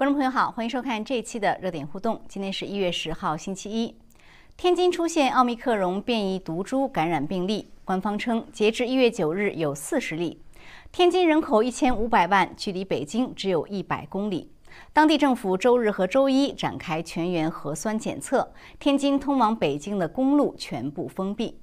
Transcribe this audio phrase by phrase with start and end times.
[0.00, 2.18] 观众朋友好，欢迎收看这一期的热点互动。
[2.26, 3.94] 今天是一月十号，星期一。
[4.56, 10.40] 天津出现奥密克戎变异毒株感染病例，官方称截至一月九日有四十例。
[10.90, 14.50] 天津人口一千五百万，距离北京只有一百公里。
[14.94, 21.58] 当地政府周日和周一展开全员核酸检测，天津通往北京的公路全部封闭。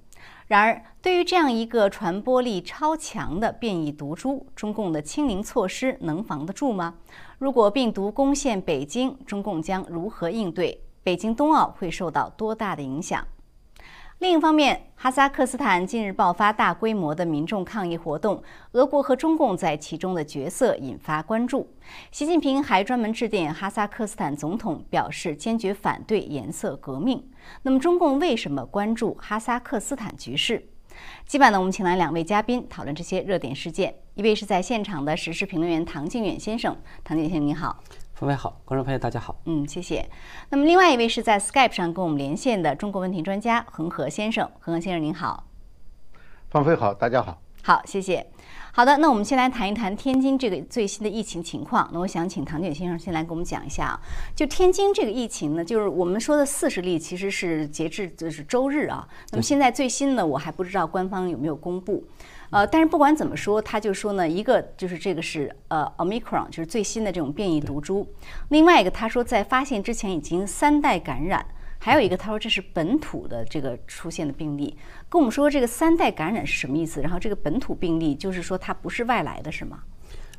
[0.47, 6.95] 然而，对于这样一个传播力超强的变异毒株，中共的清零措施能防得住吗？
[7.37, 10.81] 如果病毒攻陷北京，中共将如何应对？
[11.03, 13.27] 北京冬奥会受到多大的影响？
[14.19, 21.69] 另一方面，哈萨克斯坦近日爆发大规模的民众抗议活动，俄国和中共在其中的角色引发关注。
[22.11, 27.23] 习近平还专门致电哈萨克斯坦总统，表示坚决反对颜色革命。
[27.61, 30.67] 那么，中共为什么关注哈萨克斯坦局势？
[31.27, 33.93] 今晚呢，我们请来两位嘉宾讨论这些热点事件。
[34.15, 37.83] 一位是在现场的时事评论员唐靖远先生，唐先生您好。
[38.17, 39.39] 方位好，观众朋友大家好。
[39.45, 40.09] 嗯，谢谢。
[40.49, 45.45] 那么另外一位是在 Skype 上跟我们连线的中国问题专家恒河先生，恒河先生您好。
[46.49, 47.39] 方飞好，大家好。
[47.61, 48.25] 好，谢谢。
[48.77, 51.89] 好的，那我们先来谈一谈天津这个最新的疫情情况。
[51.91, 53.99] 那我想请唐卷先生先来给我们讲一下啊，
[54.35, 59.07] 就天津这个疫情呢，就是我们说的四十例，其实是截至就是周日啊。
[59.31, 62.03] 那么现在最新呢，我还不知道官方有没有公布。
[62.51, 68.05] 呃，但是不管怎么说，他就说呢，一个就是这个是呃，omicron，就是最新的这种变异毒株；
[68.49, 71.41] 另外一个，他说在发现之前已经三代感染；
[71.87, 74.75] 还有一个，他说这是本土的这个出现的病例。
[75.07, 76.99] 跟我们说这个三代感染是什么意思？
[76.99, 79.79] 然后这个本土病例就是说它不是外来的，是吗？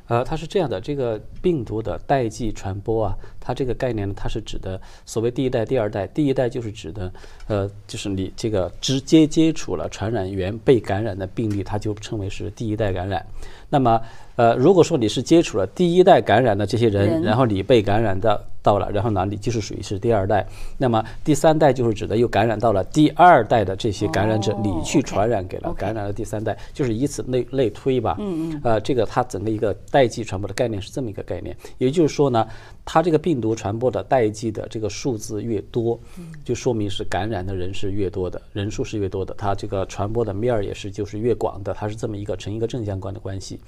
[0.05, 6.05] 呃，它是这样的，这个病毒的代际传播啊，它这个概念呢，它是指的所谓第一代、第二代。
[6.05, 7.11] 第一代就是指的，
[7.47, 13.25] 呃，就是你这个直接接触了传染源被感染的病例，它就称为是第一代感染。
[13.69, 13.99] 那么，
[14.35, 18.45] 呃，如果说你是接触了第一代感染的这些人，然后你被感染的。
[18.61, 20.45] 到了，然后呢，你就是属于是第二代。
[20.77, 28.15] 那么第三代就是指的又感染到了第二代的这些感染者，你去传染给了感染了第三代，就是以此类类推吧。
[28.19, 28.61] 嗯嗯。
[28.63, 31.55] 呃，这个它整个一个代际传播的概念是这么一个概念。
[31.77, 32.47] 也就是说呢，
[32.83, 35.99] 它这个病毒传播的代际的这个数字越多，
[36.43, 43.59] 就说明是感染的人是越多的，人数是越多的，它这个传播的面儿也是就是越广的，它是这么一个成一个正相关的关系。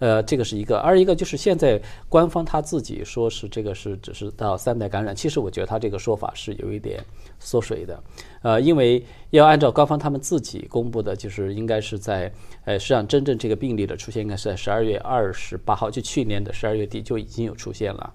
[0.00, 7.02] 呃，这个是一个，二一个就是现在官方他自己说是这个是只是到三代感染，其实我觉得他这个说法是有一点
[7.38, 8.02] 缩水的，
[8.42, 12.30] 呃，因为要按照官方他们自己公布的，就是应该是在，
[12.64, 18.12] 呃，实际上真正这个病例的出现应该是在十二月二十八号，就去年的十二月底就已经有出现了，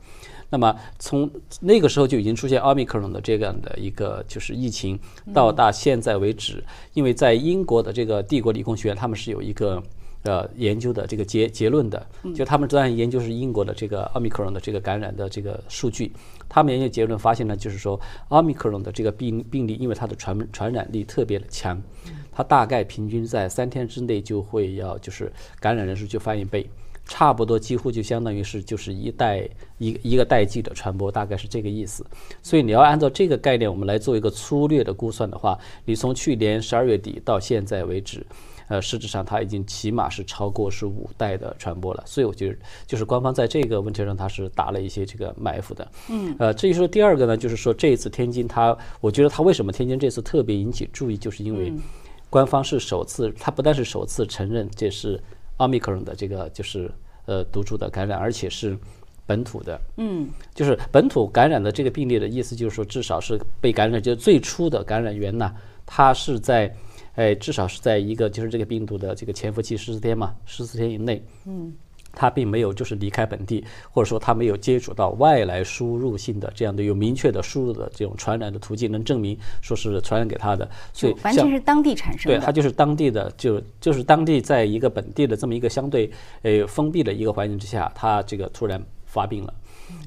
[0.50, 1.32] 那么从
[1.62, 5.00] 那个时候就已经出现奥密克戎的这样的一个就是疫情，
[5.34, 6.62] 到达现在为止，
[6.94, 9.82] 因为在英国的这个帝国理工学院，他们是有一个。
[10.24, 16.12] 呃，研究的这个结结论的，就他们这样研究是英国的这个奥密克戎的这个感染的这个数据，
[16.50, 17.98] 他们研究结论发现呢，就是说
[18.28, 21.82] 奥密克戎的这个病病例，因为它的传传染力特别的强，
[22.34, 25.32] 它大概平均在三天之内就会要就是
[25.62, 26.70] 感染人数就翻一倍，
[27.06, 29.48] 差不多几乎就相当于是就是一代
[29.78, 32.06] 一一个代际的传播，大概是这个意思。
[32.44, 38.26] 所以你要按照这个概念，我们来做一个粗略的估算的话，你从去年十二月底到现在为止。
[38.70, 45.92] 呃，实质上它已经起码是超过是五代的传播了，所以我觉得就是官方在这个问题上它是打了一些这个埋伏的。
[46.08, 51.74] 嗯，呃，至于说第二个呢，就是说这一次天津它，我觉得它为什么天津这次特别引起注意，就是因为
[52.30, 55.20] 官方是首次，它不但是首次承认这是
[55.58, 56.92] 奥密克戎的这个就是
[57.26, 58.78] 呃毒株的感染，而且是
[59.26, 59.82] 本土的。
[59.98, 65.52] 嗯，就是本土感染的这个病例的意思，就是说至少是被感染，就是最初的感染源呢，
[65.88, 66.72] 它是在。
[67.20, 71.74] 哎，至少是在一个就是这个病毒的这个潜伏期十四天嘛，十四天以内，嗯，
[72.14, 82.40] 他并没有就是离开本地，或者说他没有接触到外来输入性的这样的有明确的输入的这种传染的途径，能证明说是传染给他的，所以完全是当地产生的。
[82.40, 86.10] 对，他就是当地的，就就是当地在一个本地的这么一个相对
[86.44, 89.54] 呃封闭的一个环境之下，他这个突然发病了，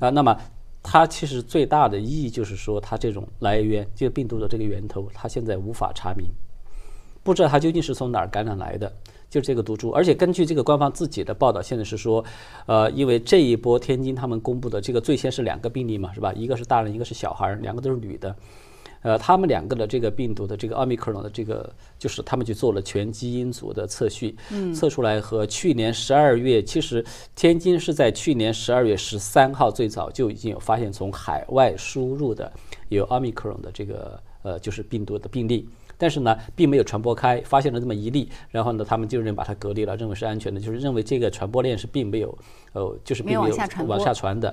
[0.00, 0.34] 啊，那么
[0.82, 6.26] 它其实最大的意义就是说，它这种来源，这个病毒的这个源头，它现在无法查明。
[7.22, 8.92] 不知道它究竟是从哪儿感染来的，
[9.30, 9.90] 就是这个毒株。
[9.90, 12.24] 而且根据这个官方自己的报道，现在是说，
[12.66, 16.32] 呃，因为这一波天津他们公布的这个最先是两个病例嘛，是吧？
[16.32, 18.34] 一个是大人，一个是小孩儿，两个都是女的。
[19.02, 24.36] 呃，他们两个的这个病毒的这个奥密克戎的这个，就是他们去做了全基因组的测序，
[24.72, 27.04] 测出来和去年十二月，其实
[27.34, 32.52] 天津是在去年十二月十三号最早就已经有发现从海外输入的
[32.90, 35.68] 有奥密克戎的这个呃就是病毒的病例。
[36.02, 42.36] 但是呢，并没有传播开，发现了这么一例，然后呢，他们就认把它隔离了，认为是安全的，就是认为这个传播链是并没有，
[42.72, 43.56] 呃，就是并没有
[43.86, 44.52] 往下传的。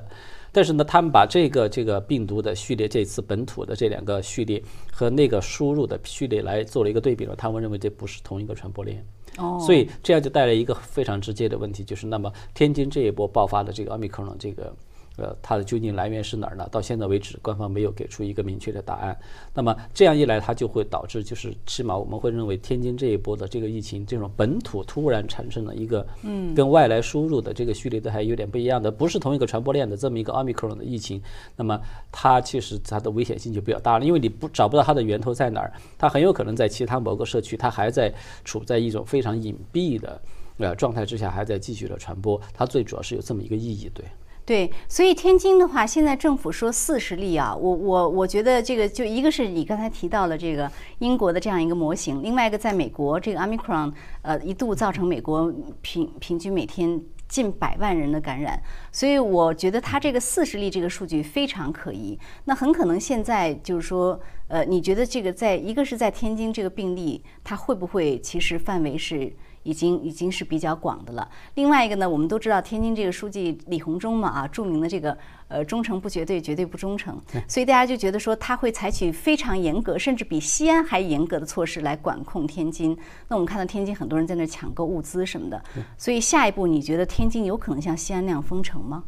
[0.51, 4.61] 但是呢，他们把这个这个病毒的序列，这次本土的这两个序列
[4.91, 9.03] 和那个输入的序列来做了一个对比了，他们认为这不是同一个传播链。
[9.39, 14.71] 哦，所以这样就带来一个非常直接的问题，就是那么天津这一波爆发的这个奥密克戎这个。
[15.19, 16.65] 呃，它的究竟来源是哪儿呢？
[16.71, 19.17] 到现在为止，官方没有给出一个明确的答案。
[19.53, 31.21] 那么这样一来，它就会导致，就是起码我们会认为天津这一波的这个疫情，这种本土突然产生了一个，嗯，跟外来输入的这个序列都还有点不一样的，不是同一个传播链的这么一个奥密克戎的疫情。
[31.57, 31.79] 那么
[32.11, 38.13] 它其实它的危险性就比较大了，因为你不找不到它的源头在哪儿，它很有可能在其他某个社区，它还在
[38.45, 40.21] 处在一种非常隐蔽的
[40.57, 42.39] 呃状态之下，还在继续的传播。
[42.53, 44.05] 它最主要是有这么一个意义，对。
[44.49, 50.67] 对，所以天津的话，现在政府说四十例啊，我我我觉得这个就一个是你刚才提到了这个
[50.97, 53.93] 英国的这样一个模型，另外一个在美国这个 omicron
[54.23, 58.59] 呃一度造成美国平平均每天近百万人的感染，
[58.91, 62.17] 所以我觉得它这个四十例这个数据非常可疑。
[62.45, 69.31] 那很可能现在就是说，呃，你觉得这个在一个是在天津这个病例，它会不会其实范围是？
[69.69, 71.29] 已经已经是比较广的了。
[71.53, 75.15] 另外一个呢，我们都知道天津这个书记李鸿忠嘛啊，著名的这个
[75.47, 82.97] 呃忠诚不绝对，绝对不忠诚，所以大家就觉得说他会采取非常严格，甚至比西安还严格的措施来管控天津。
[83.27, 85.63] 那我们看到天津很多人在那抢购物资什么的，
[85.97, 89.03] 所以下一步你觉得天津有可能像西安那样封城吗？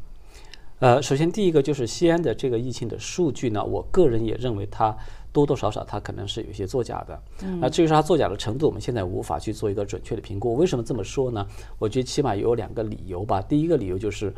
[0.80, 4.96] 呃，首先第一个就是西安的这个疫情的数据呢，我个人也认为它。
[5.34, 7.22] 多多少少，它可能是有些作假的。
[7.60, 10.56] 那，至于说它作假的程度，我们现在无法去做一个准确的评估。
[10.56, 11.46] 为什么这么说呢？
[11.80, 13.42] 我觉得起码有两个理由吧。
[13.42, 14.34] 第一个理由就是，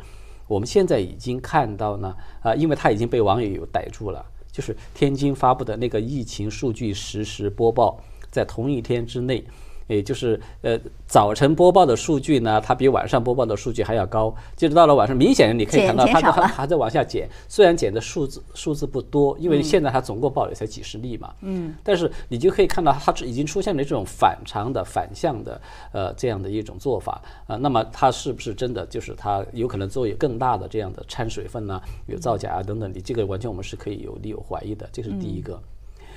[0.46, 7.98] 我们现在已经看到呢，啊，因为它已经被网友有逮住了，就是天津发布的那个疫情数据实时播报，
[8.30, 9.44] 在同一天之内。
[9.86, 14.34] 也就是呃，早晨播报的数据呢，它比晚上播报的数据还要高。
[14.56, 21.34] 就是到了晚上，明显你可以看到它还还在往下减，虽然减的数字数字不多，因为现在它总共报也才几十例嘛。
[21.42, 21.74] 嗯。
[21.82, 25.60] 但是你就可以看到，它已经出现了这种反常的、反向的
[25.92, 27.56] 呃这样的一种做法啊。
[27.56, 31.80] 那么它是不是真的就是它有可能做有更大的这样的掺水分呢？
[32.06, 34.88] 有造假啊等等，你这个完全我们是可以有理由怀疑的。
[34.90, 35.60] 这是第一个。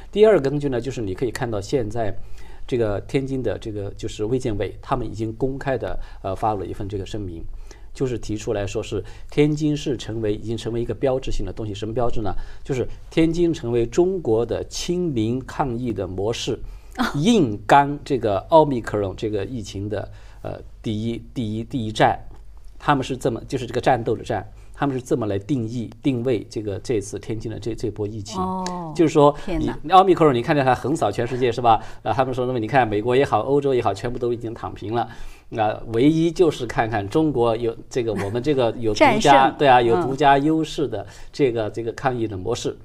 [0.09, 2.15] 第二个根据呢，就是你可以看到现在。
[2.67, 7.41] 这个天津的这个就是卫健委，他们已经公开的呃发了一份这个声明，
[7.93, 12.35] 就是提出来说是天津市成为已经成为一个标志性的东西，什么标志呢？
[12.63, 16.59] 就是天津成为中国的清零抗疫的模式，
[17.15, 20.11] 硬刚这个奥密克戎这个疫情的
[20.41, 22.19] 呃第一第一第一站，
[22.77, 24.45] 他们是这么就是这个战斗的战。
[24.79, 28.39] 他们是这么来定义、定位这个这次天津的这这波疫情，
[28.95, 31.81] 就是说，你奥密克戎，你看见它横扫全世界是吧？
[32.03, 35.09] 啊，他们说，那么你看美国也好，欧洲也好，全部都已经躺平了，
[35.49, 41.03] 那唯一就是看看中国有这个我们这个有独家对啊，有独家优势的
[41.33, 42.77] 这个这个抗疫的模式，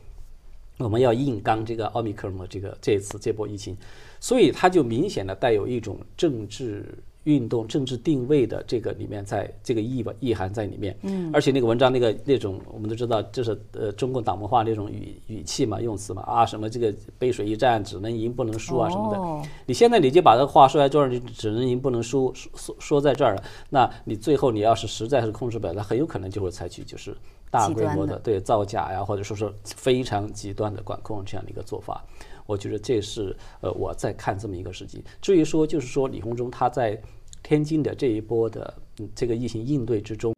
[0.78, 3.76] 我们要硬刚这个奥密克戎的这个这次这波疫情，
[4.18, 6.86] 所以它就明显的带有一种政治。
[7.24, 27.16] 运动政治定位的这个里面，在这个意吧意涵在里面，嗯，而且那个文章那个那种我们都知道，就是呃中共党文化那种语语气嘛，用词嘛啊什么这个背水一战只能赢不能输啊什么的，你现在你就把这个话说在这儿，你只能赢不能输说说在这儿了，那你最后你要是实在是控制不了，那很有可能就会采取就是
[27.50, 28.18] 大规模的。
[28.18, 32.04] 对造假呀，或者说是非常极端的管控这样的一个做法。
[32.46, 35.02] 我觉得这是呃我在看这么一个时机。
[35.20, 37.00] 至于说就是说李鸿忠他在
[37.42, 38.74] 天津的这一波的
[39.14, 40.34] 这个疫情应对之中，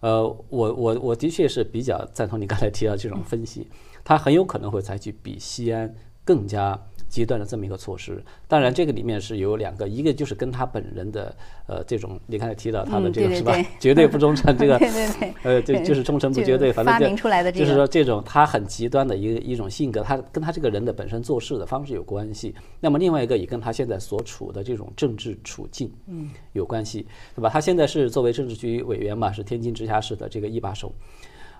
[0.00, 3.68] 呃，我我我的确是比较赞同你刚才提到这种分析，
[4.02, 6.80] 他很有可能会采取比西安更加。
[7.14, 11.32] 阶段的这么一个措施，当然这个里面是有两个，一个就是跟他本人的
[11.68, 13.54] 呃这种，你刚才提到他的这个是吧？
[13.78, 14.76] 绝对不忠诚，这个
[15.44, 17.16] 呃就就是忠诚不绝对，反正
[17.52, 22.52] 就是说这种他很极端的一个一种性格，他跟他这个人的本身做事的方式有关系。
[22.80, 27.06] 那么另外一个也跟他现在所处的这种政治处境嗯有关系，
[27.36, 27.48] 对吧？
[27.48, 30.92] 他现在是作为政治局委员嘛，是天津直辖市的这个一把手。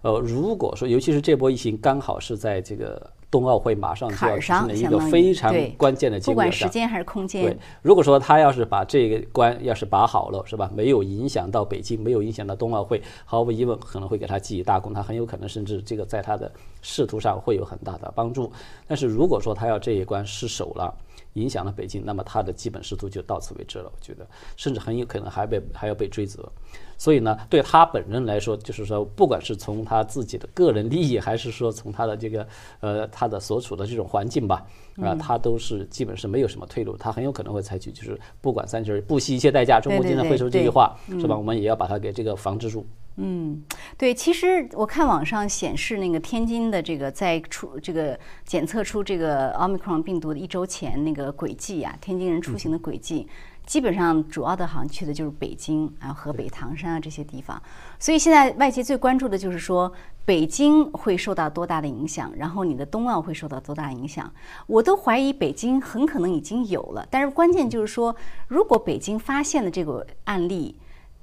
[0.03, 3.14] 呃，如果说尤其是这波疫情刚好是在这个。
[3.31, 7.43] 冬奥会马上就要进了一个非常关键的节点上，不管时间还是空间。
[7.43, 10.71] 对，如果说他要是把这个关要是把好了，是吧？
[10.75, 14.95] 没有影响到北京，没有影响到冬奥会，毫无疑问可能会给他记一大功。
[14.95, 16.51] 他很有可能甚至这个在他的
[16.83, 18.53] 仕途上会有很大的帮助。
[18.87, 20.95] 但是如果说他要这一关失手了，
[21.35, 23.85] 影响了北京，那么他的基本仕途就到此为止了。
[23.95, 24.27] 我觉得，
[24.57, 26.51] 甚至很有可能还被还要被追责。
[26.97, 32.47] 所以呢，对他本人来说，就是说，不管是从他自己的个人利益，还是说从他的这个
[32.81, 34.65] 呃他的所处的这种环境吧，
[35.03, 36.97] 啊，他都是基本是没有什么退路。
[36.97, 41.37] 他很有可能会采取就是不管三七不惜一切代价，中国经常会说这句话，是吧？
[41.37, 42.87] 我们也要把它给这个防止住。
[43.17, 43.63] 嗯，
[43.97, 53.29] 对，其实我看网上显示，那个天津的这个在出这个检测出这个奥密克戎病毒的一周前那个轨迹啊，天津人出行的轨迹，
[53.65, 57.63] 基本上主要的好像去的就是北京啊、河北唐山啊这些地方。
[58.01, 59.93] 所以现在外界最关注的就是说，
[60.25, 64.29] 北京会受到多大的影响，然后你的冬奥会受到多大影响？
[64.67, 68.17] 我都怀疑北京很可能已经有了，但是关键就是说，
[68.49, 70.75] 如果北京发现了这个案例。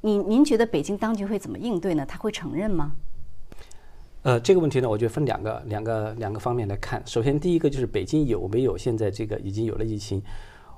[0.01, 2.05] 您您觉得北京当局会怎么应对呢？
[2.05, 2.93] 他会承认吗？
[4.23, 7.01] 呃，这个问题呢，我觉得分两个两个两个方面来看。
[7.05, 10.21] 首先，第一个就是北京有没有现在这个已经有了疫情，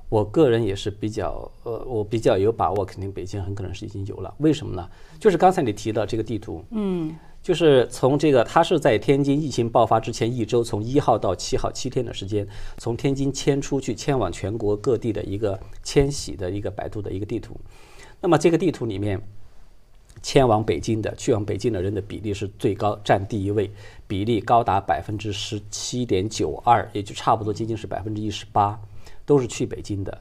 [0.08, 4.34] 我个人也是比较呃，我比较有把握，肯定北京很可能是已经有了。
[4.38, 4.90] 为什么呢？
[5.20, 12.48] 就是刚才你提到这个地图，嗯，就是从这个，他是在天津疫情爆发之前一周，从一号到七号七天的时间，
[12.78, 17.60] 从天津迁出去，迁往全国各地的一个迁徙的一个百度的一个地图。
[18.22, 19.22] 那么这个地图里面，
[20.22, 23.70] 迁往北京的、去往北京的人的比例是最高，占第一位，
[24.08, 28.80] 比例高达百分之十七点九二，也就差不多接近是百分之一十八，
[29.26, 30.18] 都是去北京的。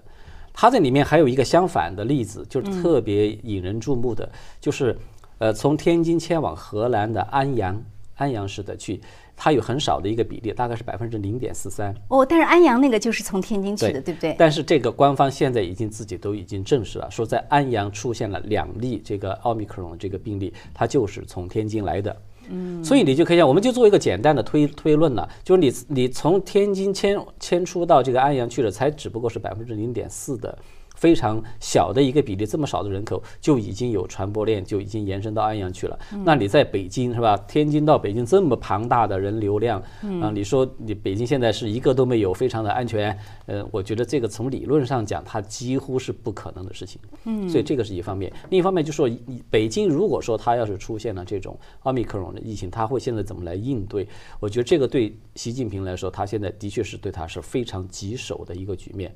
[0.52, 4.28] 它这里面还有一个相反的例子，就是特别引人注目的，
[4.60, 4.98] 就是
[5.42, 7.82] 呃，从天津迁往河南的安阳，
[8.14, 9.00] 安阳市的去。
[9.34, 11.92] 它有很少的一个比例，大概是百分之零点四三。
[12.06, 14.36] 哦，但是安阳那个就是从天津去的，对不对？
[14.38, 22.16] 但是这个官方现在已经自己都已经证实了，说在安阳出现了两例这个奥密克戎这个病例，它就是从天津来的。
[22.48, 30.56] 嗯，所以你就可以讲，我们就做一个简单的推推论了，就是你你从天津迁迁出到这个安阳去了，才只不过是百分之零点四的。
[31.02, 35.98] 非常小的一个比例，这么少的人口就已经有传播链，就已经延伸到安阳去了。
[36.24, 37.36] 那你在北京是吧？
[37.48, 39.82] 天津到北京这么庞大的人流量，
[40.20, 43.18] 啊，你说你北京现在是一个都没有，非常的安全。
[43.46, 47.00] 呃，我觉得这个从理论上讲，它几乎是不可能的事情。
[47.24, 48.32] 嗯，所以这个是一方面。
[48.50, 49.10] 另一方面就说，
[49.50, 54.06] 北京如果说它要是出现了这种奥密克戎的疫情，它会现在怎么来应对？
[54.38, 59.12] 我觉得这个对习近平来说，他现在的确是对他是非常棘手的一个局面，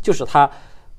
[0.00, 0.48] 就是他。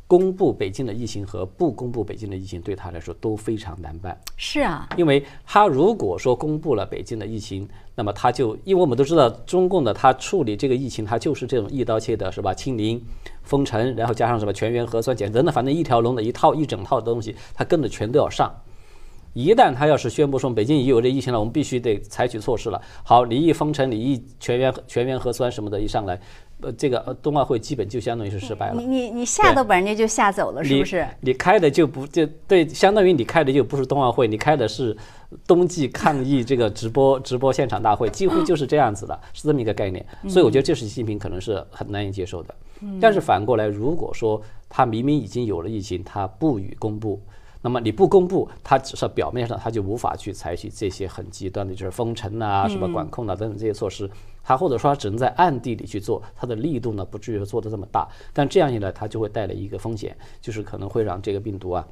[0.08, 4.16] 公布北京的疫情和不公布北京的疫情，对他来说都非常难办。
[4.38, 12.54] 是啊，因为他如果说公布了北京的疫情，那么他就因为我们都知道，中共的他处理这个疫情，他就是这种一刀切的，是吧？
[12.54, 13.04] 清零、
[13.42, 18.54] 封城，然后加上什么全员核酸检测等等，反正一条龙的一套一整套的东西，他跟着全都要上。
[19.34, 22.82] 一旦他要是宣布说北京已有这疫情了，我们必须得采取措施了。
[23.04, 26.18] 好，你一封城，你一全员全员核酸什么的，一上来。
[26.62, 28.76] 呃，这个冬奥会基本就相当于是失败了。
[28.82, 31.06] 你你你吓都把人家就吓走了，是不是？
[31.20, 34.96] 你开的就不就对，相当于你开的就不是冬奥会，你开的是
[35.46, 40.06] 冬季抗疫这个直播直播现场大会，几乎就是这样子的，是这么一个概念。
[40.30, 42.56] 所以我觉得这是习近平可能是很难以接受的。
[43.02, 47.22] 但是反过来，如果说他明明已经有了疫情，他不予公布。
[47.66, 54.08] 那么你不公布，它只是表面上它就无法去采取这些很极端的，就是封城啊、什么管控啊等等这些措施，
[54.44, 61.84] 它或者说它只能在暗地里去做，它的力度呢不至于做的这么大，但这样一来，它就会带来一个风险，就是可能会让这个病毒啊。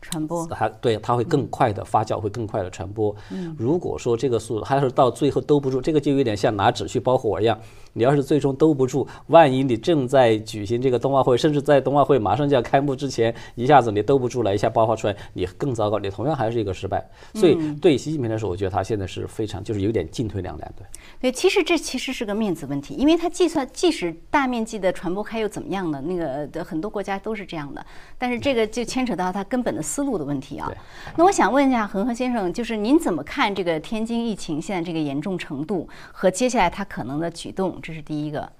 [0.00, 3.14] 传播，它对它会更快的发酵，会更快的传播。
[3.30, 7.58] 嗯，如果说这个速度，还是到最后兜不住，这个就有点像拿纸去包火一样。
[7.92, 17.04] 你要是最终兜不住，万一你正在举行这个冬奥会，甚至在冬奥会马上就要开幕之前，一下子你兜不住了，一下爆发出来，你更糟糕，你同样还是一个失败。
[17.34, 20.72] 所以对习近平来说，我觉得他现在是非常就是有点进退两难。
[20.76, 20.86] 对，
[21.22, 26.00] 对，其实这其实是个面子问题，因为他计算即使大面积的传播开又怎么样呢？
[26.04, 27.84] 那个的很多国家都是这样的，
[28.16, 29.82] 但是这个就牵扯到他根本的。
[29.88, 30.70] 思路的问题啊，
[31.16, 37.77] 那我想问一下恒河先生，就是您怎么看这个天津疫情现在这个严重程度和接下来他可能的举动？
[37.82, 38.52] 这是第一个。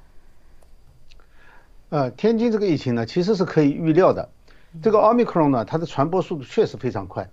[1.91, 4.29] 呃，天津这个疫情呢，其实是可以预料的。
[4.83, 7.31] 这个奥密克戎呢，它的传播速度确实非常快。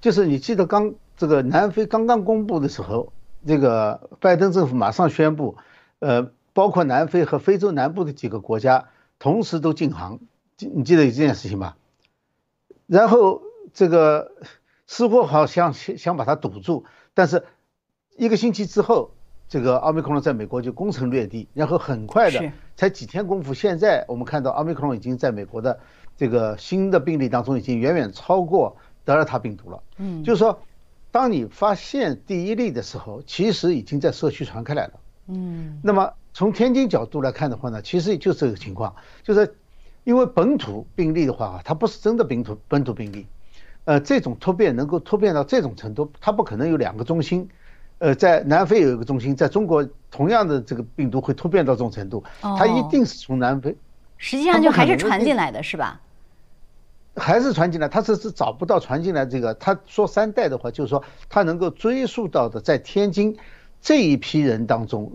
[0.00, 3.12] 就是你记得刚这个南非刚刚公布的时候，
[3.46, 5.56] 这个拜登政府马上宣布，
[5.98, 10.20] 呃，包括南非和非洲南部的几个国家同时都禁航，
[10.58, 11.76] 你记得有这件事情吧？
[12.86, 13.42] 然后
[13.74, 14.32] 这个
[14.86, 17.44] 似乎好像想想把它堵住，但是
[18.16, 19.10] 一个星期之后，
[19.48, 25.78] 这个奥密克戎在美国就攻城略地，然后很快的，才几天功夫，现在我们看到奥密克戎已经在美国的
[26.16, 29.82] 这个新的病例当中已经远远超过德尔塔病毒了。
[29.96, 30.60] 嗯，就是说，
[31.10, 34.92] 当你发现第一例的时候，其实已经在社区传开来了。
[35.28, 39.54] 嗯，那么从天津角度来看的话呢，其实就是这个情况，就是。
[40.04, 43.26] 因为本土病例的话啊，它不是真的本土本土病例，
[43.84, 47.46] 呃，这种突变能够突变到这种程度，它不可能有两个中心，
[47.98, 53.76] 呃，在南非有一个中心，在中国同样的这个病毒会突变到这种程度，它一定是从南非，
[54.16, 56.00] 实际上就还是传进来的是吧？
[57.16, 59.52] 还是传进来，他是是找不到传进来这个。
[59.54, 63.36] 他说三代的话，就是说他能够追溯到的，在天津
[63.82, 65.10] 这一批人当中，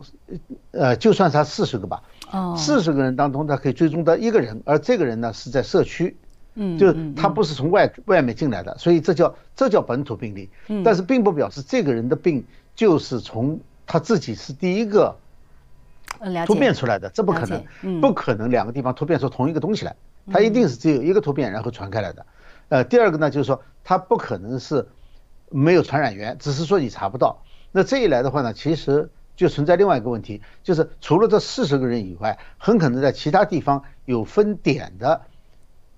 [0.71, 6.17] 呃，就算他四十个吧，哦，四十个人当中，他可以追踪到一个人，而这个人呢是在社区，
[6.55, 10.49] 嗯，就是他不是从外外面进来的，所以这叫这叫本土病例。
[10.67, 12.43] 嗯但是并不表示这个人的病
[12.75, 15.17] 就是从他自己是第一个
[16.45, 19.95] 突变，出来的，这不可能不可能两个地方突变出同一个东西来，
[20.31, 22.25] 它一定是只有一个突变然后传开来的。
[22.69, 24.87] 呃，第二个呢，就是说它不可能是
[25.49, 27.43] 没有传染源，只是说你查不到。
[27.71, 35.21] 那这一来的话呢，其实就存在另外一个问题，就是除了这四十个人以外，很可能在其他地方有分点的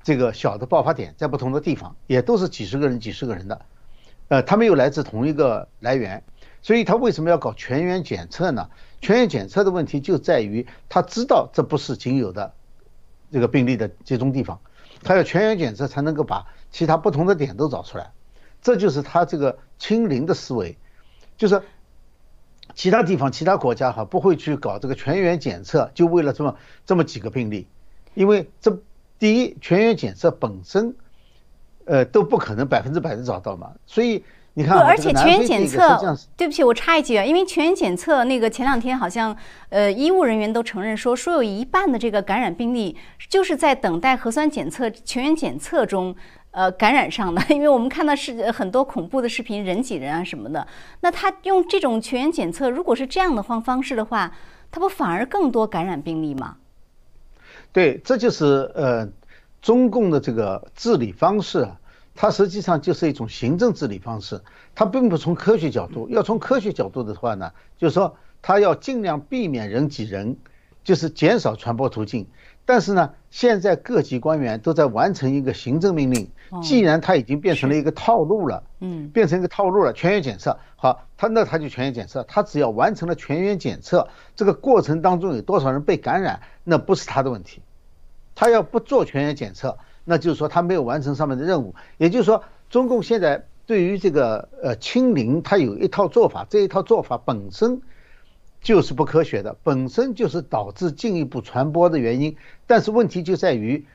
[0.03, 3.61] 这个小的爆发点，在不同的地方也都是几十个人、几十个人的，
[4.29, 6.23] 呃，他们又来自同一个来源，
[6.65, 8.71] 所以他为什么要搞全员检测呢？
[8.99, 12.55] 全员检测的问题就在于他知道这不是仅有的
[13.31, 14.59] 这个病例的集中地方，
[15.03, 18.09] 他要全员检测才能够把其他不同的点都找出来，
[18.63, 20.75] 这就是他这个清零的思维，
[21.37, 21.61] 就是
[22.73, 27.67] 其他地方、其他国家哈不会去搞这个全员检测，就为了这么这么几个病例，
[28.15, 28.75] 因为这
[29.19, 30.95] 第一全员检测本身，
[31.85, 34.23] 呃都不可能百分之百的找到嘛，所以
[34.55, 39.35] 你不，看啊，而且全员检测，对不起，我插一句啊，因为全员检测那个前两天好像，
[39.69, 42.97] 呃，医务人员都承认说，说有一半的这个感染病例
[43.29, 46.15] 就是在等待核酸检测全员检测中。
[46.55, 50.65] 呃，感染上的， 因为我们看到是呃很多恐怖的视频，人挤人啊什么的。
[51.01, 54.31] 那他用这种全员检测，如果是这样的方方式的话，
[54.71, 56.55] 他不反而更多感染病例吗？
[57.73, 59.05] 对，这就是呃
[59.61, 61.75] 中共的这个治理方式啊，
[62.15, 64.41] 它实际上就是一种行政治理方式，
[64.73, 66.09] 它并不从科学角度。
[66.09, 70.37] 要从科学角度的话呢，就是说它要尽量避免人挤人，
[70.83, 72.27] 就是减少传播途径。
[72.67, 76.31] 但是呢，现在各级官员都在完成一个行政命令，
[76.63, 87.61] 既然它已经变成了一个套路了，嗯，变成一个套路了，全员检测，好，他那他就全员检测，他只要完成了全员检测，这个过程当中有多少人被感染，那不是他的问题。
[88.33, 91.75] 他要不做全员检测，那就是说他没有完成上面的任务。
[91.97, 97.81] 也就是说，中共现在对于这个呃清零，它有一套做法，这一套做法本身
[98.61, 102.37] 就是不科学的，本身就是导致进一步传播的原因。
[102.67, 103.85] 但是问题就在于，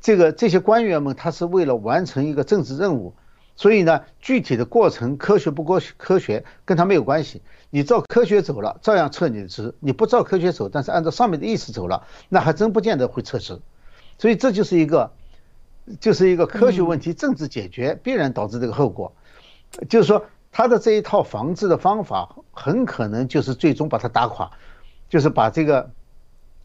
[0.00, 3.14] 这个这些官员们他是为了完成一个政治任务，
[3.56, 7.42] 所以呢，具体的过程科学不科学科学跟他没有关系。
[7.72, 13.60] 你照科学走了，照样撤你的职；你不照科学走，但是按照上面的意思走了，那还真不见得会撤职。
[14.18, 15.12] 所以这就是一个，
[15.98, 19.12] 就是一个科学问题，政治解决必然导致这个后果。
[19.88, 24.50] 就是说，他的这一套防治的方法，很可能就是最终把它打垮，
[25.08, 25.90] 就是把这个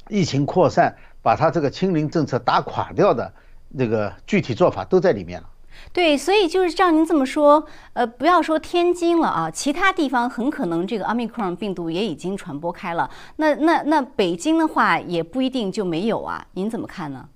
[0.09, 3.31] 疫情扩散，把他这个清零政策打垮掉的
[3.69, 5.49] 那个具体做法都在里面了。
[5.91, 13.09] 对，所以就是照您这么说，呃，不要说天津了啊，其他地方很可能这个奥密克戎病毒也已经传播开了。
[13.35, 17.27] 那那那北京的话，也不一定就没有啊，您怎么看呢？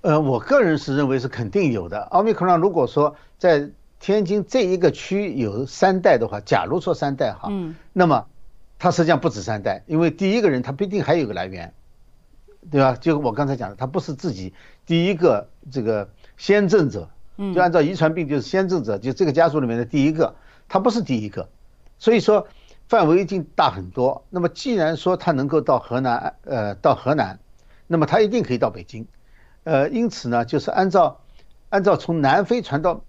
[0.00, 2.00] 呃，我个人是认为是肯定有的。
[2.02, 8.26] 奥密克戎如果说在天津这一个区有三代的话，假如说三代哈，嗯，那么
[8.78, 11.74] 它实际上不止三代，因为第一个人他必定还有个来源，
[12.70, 12.96] 对吧？
[13.00, 14.54] 就我刚才讲的，他不是自己
[14.86, 20.36] 第一个这个先证者，嗯就按照遗传病就是先证者，就这个家族里面的第一个，
[20.68, 21.48] 他不是第一个，
[21.98, 22.46] 所以说
[22.88, 24.24] 范围一定大很多。
[24.30, 27.40] 那么既然说他能够到河南，呃，到河南，
[27.88, 29.04] 那么他一定可以到北京。
[29.68, 31.20] 呃，因此呢，就是按照
[31.68, 33.04] 按照从南非传到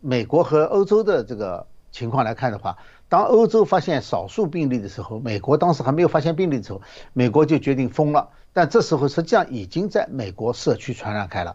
[0.00, 2.76] 美国和欧洲的这个情况来看的话，
[3.08, 8.30] 当欧洲发现少数病例的时候，美国当时还没有发现病例的时候，美国就决定封了。
[8.52, 11.54] 但这时候实际上已经在美国社区传染开了，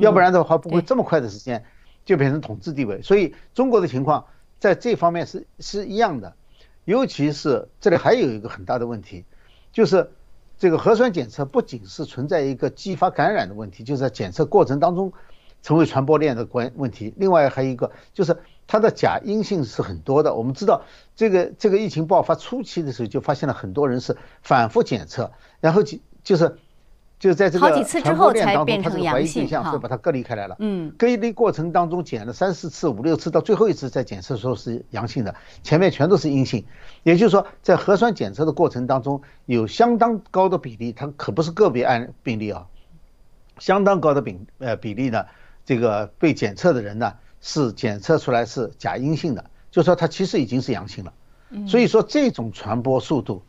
[0.00, 1.64] 要不然的话不会这么快的时间
[2.04, 3.00] 就变成统治地位。
[3.00, 4.26] 所以中国的情况
[4.58, 6.34] 在这方面是是一样的，
[6.84, 9.24] 尤其是这里还有一个很大的问题，
[9.72, 10.10] 就是。
[10.64, 15.12] 这个核酸检测不仅是存在一个激发感染的问题，就是在检测过程当中
[15.62, 17.12] 成为传播链的关问题。
[17.18, 18.34] 另外还有一个就是
[18.66, 20.34] 它的假阴性是很多的。
[20.34, 20.80] 我们知道
[21.14, 26.56] 这个这个疫情爆发初期的时候就发现了很多人是反复检测，然后就就是
[27.24, 30.56] 就是在这个好几次之后才变成它是个怀疑阳性对象，哈所以把它隔离开来了。
[30.58, 36.66] 嗯，隔离过程当中检了三四次、五六次，到最后一次在检测的时候是阳性的，前面全都是阴性。
[37.02, 42.66] 也就是说，在核酸检测的过程当中，有相当高的比例，它可不是个别案病例啊，
[43.58, 45.24] 相当高的比呃比例呢，
[45.64, 51.14] 这个被检测的人呢是检测出来是假阴性的，就说他其实已经是阳性了。
[51.66, 53.42] 所以说这种传播速度，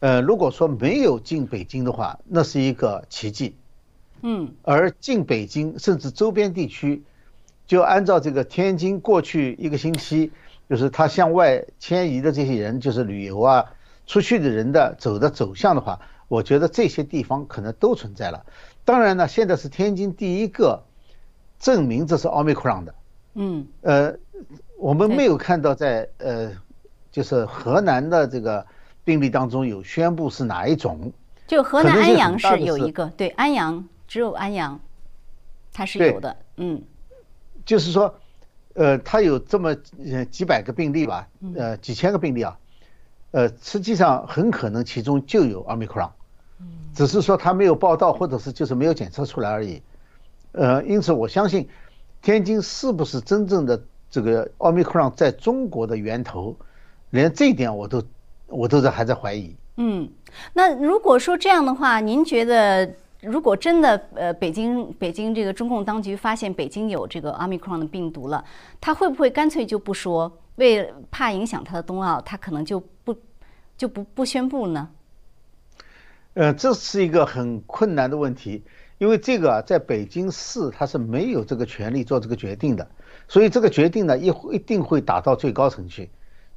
[0.00, 3.56] 呃，如果说没有进北京的话，那是一个奇迹。
[4.22, 7.02] 嗯，而进北京甚至周边地区，
[7.66, 10.32] 就按照这个天津过去一个星期，
[10.68, 13.64] 就是他向外迁移的这些人，就是旅游啊
[14.06, 18.44] 出去的人的走的走向的话，我觉得这些地方可能都存在了。
[18.84, 20.82] 当然呢，现在是天津第一个
[21.60, 22.94] 证明这是奥密克戎的。
[23.34, 24.14] 嗯，呃，
[24.78, 26.52] 我们没有看到在呃，
[27.12, 28.66] 就是河南的这个
[29.08, 31.10] 病例当中有宣布是哪一种。
[31.46, 34.78] 就河南安阳是有一个，对，安阳只有安阳，
[35.72, 36.82] 它是有的，嗯。
[37.64, 38.14] 就是说，
[38.74, 41.54] 呃，它有这么呃几百个病例吧，嗯。
[41.56, 42.58] 呃，几千个病例啊，
[43.30, 46.12] 呃，实际上很可能其中就有奥密克戎，
[46.60, 46.66] 嗯。
[46.92, 49.80] 只是说它没有报道，或者是就是没有检测出来而已。
[50.52, 51.66] 呃，因此我相信，
[52.20, 56.54] 天津是不是真正的这个奥密克戎在中国的源头，
[57.08, 58.02] 连这一点我都
[58.48, 59.54] 我都在还在怀疑。
[59.76, 60.10] 嗯。
[60.52, 62.90] 那如果说这样的话，您觉得？
[63.20, 68.44] 如果真的呃，北京北京这个中共当局发现北京有这个奥密克戎的病毒了，
[68.80, 70.32] 他会不会干脆就不说？
[70.54, 73.12] 为怕影响他的冬奥，他可能就不
[73.76, 74.88] 就不不宣布呢？
[76.34, 78.62] 呃，这是一个很困难的问题，
[78.98, 82.88] 因为这个，在北京市它是没有这个权利做这个决定的，
[83.26, 86.08] 所以这个决定呢，一一定会打到最高层去，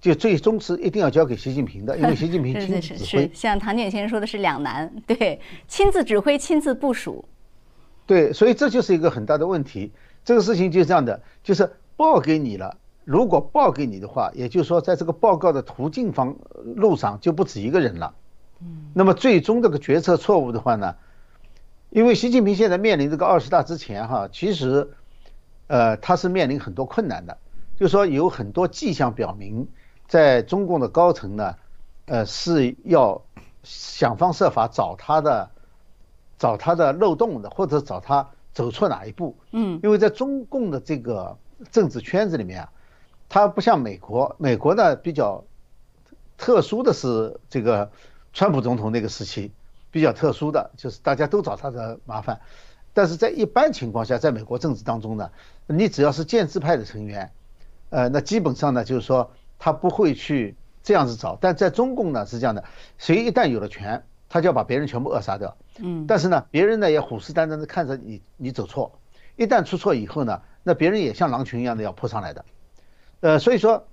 [0.02, 3.32] 就最终是一定要交给习近平的，因为 习近平是亲是是是，自指挥。
[3.34, 7.24] 像唐建先生说的是两难，对，亲自指挥、亲自部署，
[8.08, 9.92] 对，所以这就是一个很大的问题。
[10.26, 16.36] 这个事情就是这样的，就是报给你了，如果报给你的话，也就是说，在这个报告的途径方
[16.76, 18.14] 路上就不止一个人了。
[18.60, 20.96] 嗯，那么最终这个决策错误的话呢，
[21.92, 24.90] 因为习近平现在面临这个二十大之前哈，其实，
[25.68, 27.38] 呃，他是面临很多困难的，
[27.76, 29.68] 就是说有很多迹象表明，
[30.12, 31.56] 在中共的高层呢，
[32.06, 33.24] 呃，是要
[33.64, 35.50] 想方设法找他的。
[36.42, 39.38] 找他的漏洞的，或者找他走错哪一步。
[39.52, 41.38] 嗯，因为在中共的这个
[41.70, 42.72] 政治圈子里面啊，
[43.30, 45.44] 他不像美国，美国呢比较
[46.40, 47.92] 特殊的是这个
[48.34, 49.52] 川普总统那个时期
[49.92, 52.42] 比较特殊的，就是大家都找他的麻烦。
[52.92, 55.30] 但是在一般情况下，在美国政治当中呢，
[55.68, 57.32] 你只要是建制派的成员，
[57.92, 59.30] 呃，那基本上呢就是说
[59.62, 61.38] 他不会去这样子找。
[61.40, 62.64] 但在中共呢是这样的，
[62.98, 65.56] 谁一旦有了权，他就要把别人全部扼杀掉。
[65.78, 69.00] 嗯，但是呢，别人呢也虎视眈眈的看着你，你走错，
[69.36, 72.46] 一旦出错以后呢，那别人也像狼群一样的要扑上来的，
[73.20, 73.86] 呃，所以说，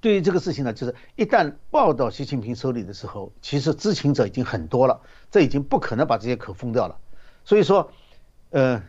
[0.00, 4.98] 对于这个事情呢，就是一旦报到习近平手里的时候，其实知情者已经很多了，
[5.30, 6.96] 这已经不可能把这些口封掉了，
[7.44, 7.92] 所以说，
[8.48, 8.82] 呃，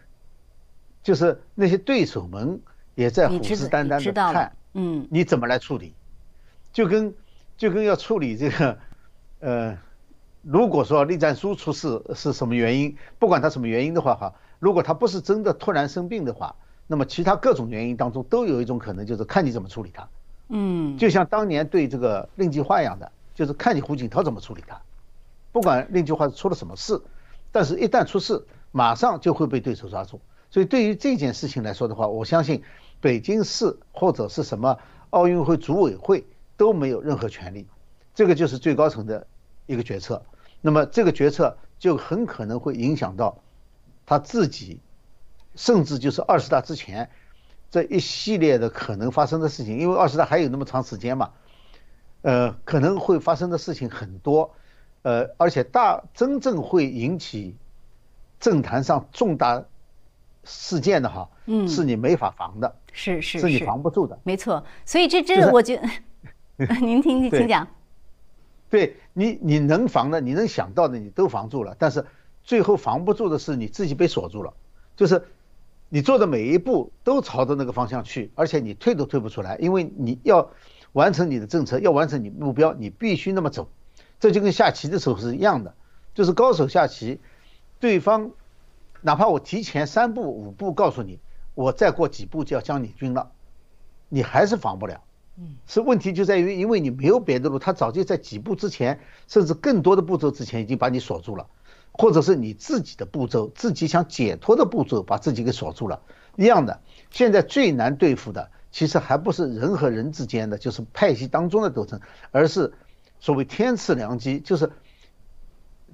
[1.04, 2.62] 就是那些对手们
[2.96, 5.94] 也在虎视眈眈的看，嗯你怎么来处理，
[6.74, 7.14] 就跟
[7.58, 8.78] 就跟要处理这个，
[9.40, 9.78] 呃。
[10.44, 16.56] 如果说栗战书出事是什么原因，不管他什么原因的话，哈，如果他不是真的突然生病的话，
[16.88, 20.10] 那么其他各种原因当中都有一种可能，就是看你怎么处理他。
[20.50, 24.82] 嗯，就像当年对这个令计划一样的，就是看你胡锦涛怎么处理他。
[25.52, 27.00] 不管令计划出了什么事，
[27.52, 30.20] 但是一旦出事，马上就会被对手抓住。
[30.50, 32.64] 所以对于这件事情来说的话，我相信
[33.02, 34.78] 北京市或者是什么
[35.10, 37.68] 奥运会组委会都没有任何权利，
[38.14, 39.28] 这个就是最高层的
[39.66, 40.24] 一个决策。
[40.62, 43.40] 那么这个决策就很可能会影响到
[44.06, 44.80] 他自己，
[45.56, 47.10] 甚至就是二十大之前
[47.72, 51.32] 这一系列的可能发生的事情，因为二十大还有那么长时间嘛，
[52.22, 54.54] 呃，可能会发生的事情很多，
[55.02, 57.58] 呃，而且大真正会引起
[58.40, 59.66] 政坛上重大
[60.44, 64.20] 事件的哈，嗯是你没法防的，是是是你防不住的。
[64.24, 65.78] 没错，所以这就是这我觉
[66.58, 67.68] 得， 您听对请讲。
[68.70, 72.06] 对你，你能防的，你能想到的，你都防住了，但是
[72.44, 74.54] 最后防不住的是你自己被锁住了，
[74.96, 75.22] 就是
[75.90, 80.50] 你做的每一步都朝着那个方向去，而且你退都退不出来，因为你要
[80.94, 83.70] 完成你的政策，要完成你目标，你必须那么走，
[84.22, 85.74] 这就跟下棋的时候是一样的，
[86.14, 87.20] 就是高手下棋，
[87.80, 88.32] 对方
[89.02, 91.20] 哪怕我提前三步五步告诉你，
[91.54, 93.32] 我再过几步就要将你军了，
[94.10, 95.02] 你还是防不了。
[95.38, 101.48] 嗯是问题就在于，因为你没有别的路，他早就在几步之前，甚至更多的步骤之前已经把你锁住了，
[101.94, 106.02] 或者是你自己的步骤，自己想解脱的步骤把自己给锁住了。
[106.36, 112.00] 一样的，现在最难对付的，其实还不是人和人之间的，就是派系当中的斗争，
[112.32, 112.74] 而是
[113.20, 114.70] 所谓天赐良机，就是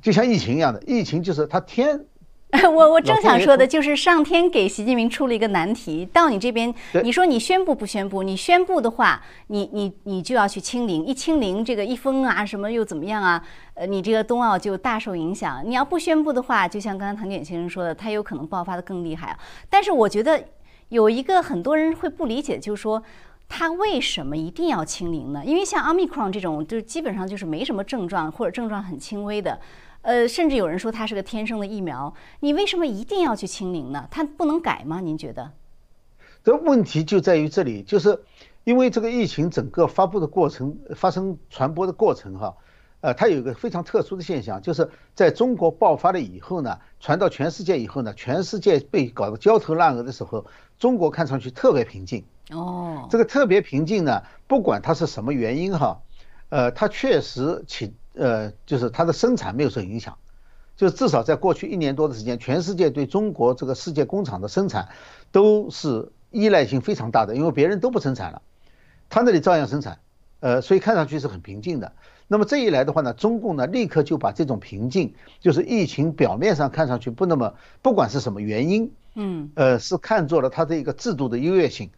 [0.01, 2.05] 就像疫情一样的，疫情就是它天
[2.63, 8.23] 我我正想说的就是上天给习近平出了一个难题，到你这边，你说你宣布不宣布？
[8.23, 13.43] 你宣布的话，你你你就要去清零，一清零这个一封啊，什么又怎么样啊？
[13.73, 15.61] 呃，你这个冬奥就大受影响。
[15.65, 19.37] 你要不宣布的话，就像刚才唐典先生说的，它有可能爆发的更厉害啊。
[19.69, 20.41] 但是我觉得
[20.87, 23.03] 有一个很多人会不理解，就是说
[23.49, 25.43] 他为什么一定要清零呢？
[25.45, 29.59] 因为像奥密克戎这种，就基本上就是没什么症状或者症状很轻微的。
[30.07, 34.07] 呃，甚至有人说它是个天生的疫苗，你为什么一定要去清零呢？
[34.09, 35.01] 它不能改吗？
[35.01, 35.51] 您觉得？
[36.45, 38.23] 这问题就在于这里，就是
[38.63, 42.55] 因为这个疫情整个发布的过程、发生传播的过程，哈，
[43.01, 50.45] 呃，它有一个非常特殊的现象，就是在中国爆发了以后呢，传到全世界以后呢，全世界被搞得焦头烂额的时候，
[50.79, 52.23] 中国看上去特别平静。
[52.51, 55.99] 哦，这个特别平静呢，不管它是什么原因哈，
[56.47, 57.93] 呃，它确实起。
[58.17, 60.17] 呃，就是它的生产没有受影响，
[60.75, 64.89] 就至少在过去一年多的时间，全世界对中国这个世界工厂的生产
[65.31, 68.41] 都是依赖性非常大的，因为别人都不生产了，
[69.09, 69.99] 他那里照样生产，
[70.39, 71.93] 呃，所以看上去是很平静的。
[72.27, 81.89] 那么这一来的话呢，中共呢立刻就把这种平静，就是疫情表面上看上去不那么，不管是什么原因，嗯，呃，是看作了它的一个制度的优越性，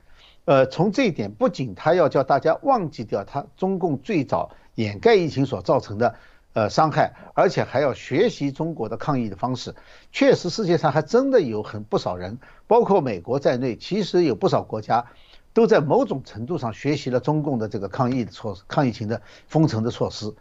[0.46, 4.52] 呃，从这一点，不仅他要叫大家忘记掉他中共最早。
[4.80, 6.16] 掩盖疫情所造成的
[6.54, 9.76] 呃伤害，而且还要学习中国的抗疫的方式。
[10.14, 15.06] 确实，世界上还真的有很不少人，包括美国在内，其实有不少国家
[15.52, 20.34] 都在某种程度上学习了中共的这个抗疫的措施、抗疫情的封城的措施。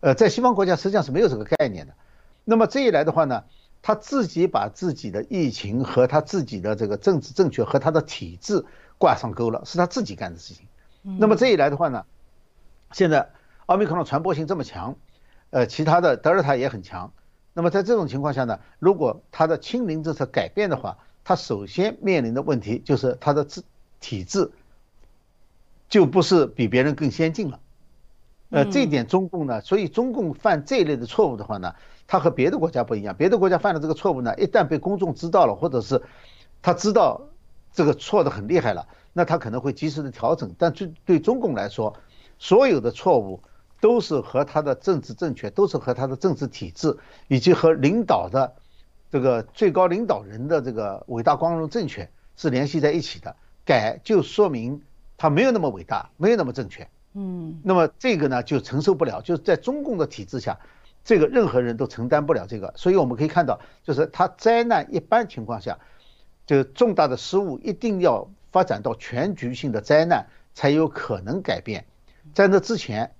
[0.00, 1.94] 呃，在西方国家实际上是没有这个概念的。
[2.44, 3.44] 那么这一来的话呢，
[3.82, 8.64] 他自己把自己的疫情和他自己的这个政治正确和他的体制
[8.98, 10.66] 挂上钩了，是他自己干的事情。
[11.02, 12.04] 那么这一来的话呢，
[12.90, 13.30] 现在。
[13.66, 14.94] 奥密克戎传播性这么强，
[15.50, 17.12] 呃，其他的德尔塔也很强。
[17.52, 23.64] 那么在这种情况下呢，如果它的清零政策改变的话，它首先面临的问题就是它的制
[23.98, 24.52] 体制
[25.88, 27.58] 就不是比别人更先进了。
[28.50, 31.74] 呃，这一点中共呢，所以中共犯这一类的错误的话呢，
[32.06, 33.16] 它和别的国家不一样。
[33.16, 36.00] 别的国家犯了这个错误呢，一旦被公众知道了，或者是
[36.62, 37.20] 他知道
[37.72, 40.54] 这个错的很厉害了，那他可能会及时的调整。
[40.56, 41.96] 但对对中共来说，
[42.38, 43.42] 所有的错误。
[43.80, 46.96] 都是和他的政治正确，都是和他的政治体制，
[47.28, 48.54] 以及和领导的
[49.10, 53.36] 这个最高领导人的这个伟大光荣正确是联系在一起的。
[53.64, 54.80] 改就说明
[55.18, 56.88] 他没有那么伟大，没有那么正确。
[57.12, 60.58] 嗯，那么这个呢就承受不了，就是在中共的体制下，
[61.04, 62.72] 这个任何人都承担不了这个。
[62.76, 65.78] 所以我们可以看到，就是他灾难一般情况下，
[66.46, 71.84] 就重大的失误一定要发展到全局性的灾难才有可能改变，
[72.32, 73.12] 在那之前。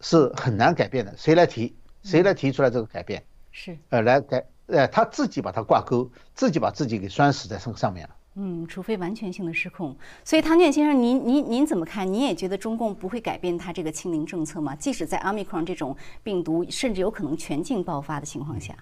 [0.00, 1.74] 是很难改变的，谁来提？
[2.02, 3.22] 谁来提出来这个改变？
[3.50, 8.14] 是，呃，来改，呃，他自己把它挂钩，自己把自己给拴死在上上面了。
[8.36, 9.96] 嗯，除非完全性的失控。
[10.24, 12.06] 所以，唐建先生，您您您怎么看？
[12.06, 14.76] 您也觉得中共不会改变他这个清零政策吗？
[14.76, 18.76] 即使在奥密克戎这种病毒甚至有可能全境爆发的情况下？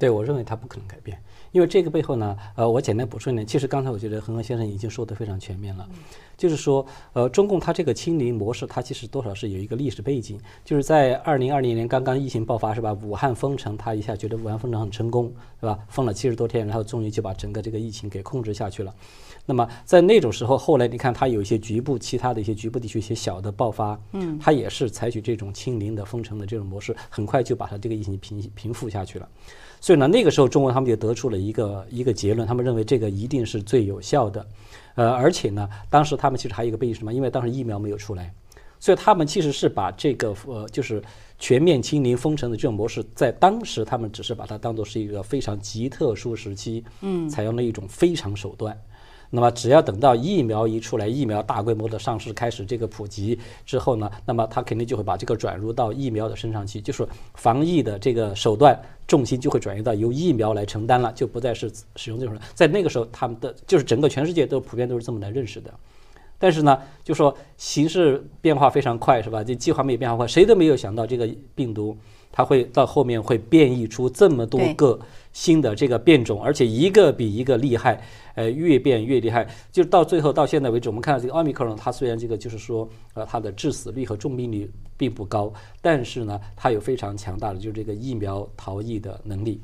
[0.00, 5.86] 对，我认为它不可能改变，因为这个背后呢，呃，我简单补充一点，其实刚才我觉得恒河先生已经说得非常全面了，
[6.38, 12.94] 就是说，呃，中共它这个清零模式，它其实多少是有一个历史背景，就是在二零二零年刚刚疫情爆发是吧？
[13.02, 15.78] 武汉封城，他一下觉得武汉封城很成功，是吧？
[15.90, 18.94] 封了七十多天，然后终于就把整个这个疫情给控制下去了。
[19.44, 29.28] 那么在那种时候，后来你看它有一些局部其他的一些局部地区一些小的爆发，嗯，它也是采取这种清零的封城的这种模式，很快就把它这个疫情平平复下去了。
[29.80, 34.46] 所以呢，那个时候中国他们就得出了一个一个结论，他们认为这个一定是最有效的，
[34.94, 37.12] 呃，而且呢，当时他们其实还有一个背景什么？
[37.14, 38.32] 因为当时疫苗没有出来，
[38.78, 41.02] 所以他们其实是把这个呃，就是
[41.38, 48.78] 全面清零封城的这种模式，在当时他们只是把它当做是一个非常极特殊时期，嗯，采用了一种非常手段。
[49.32, 62.36] 那么，只要等到疫苗一出来，疫苗大规模的上市开始这个普及之后呢，那么它肯定就会把这个转入到疫苗的身上去，就是防疫的这个手段重心就会转移到由疫苗来承担了，就不再是使用这种。
[62.54, 65.72] 在那个时候，他们的就是整个全世界都普遍都是这么来认识的。
[66.36, 69.44] 但是呢，就说形势变化非常快，是吧？
[69.44, 71.96] 这计划没有变化快，谁都没有想到这个病毒
[72.32, 74.98] 它会到后面会变异出这么多个
[75.32, 78.02] 新的这个变种，而且一个比一个厉害。
[78.36, 89.60] 呃，越变越厉害，就到最后到现在为止，我们看到这个奥密克戎，它虽然这个就是说，呃，它的致死率和重病率并不高，但是呢，它有非常强大的就是这个疫苗逃逸的能力，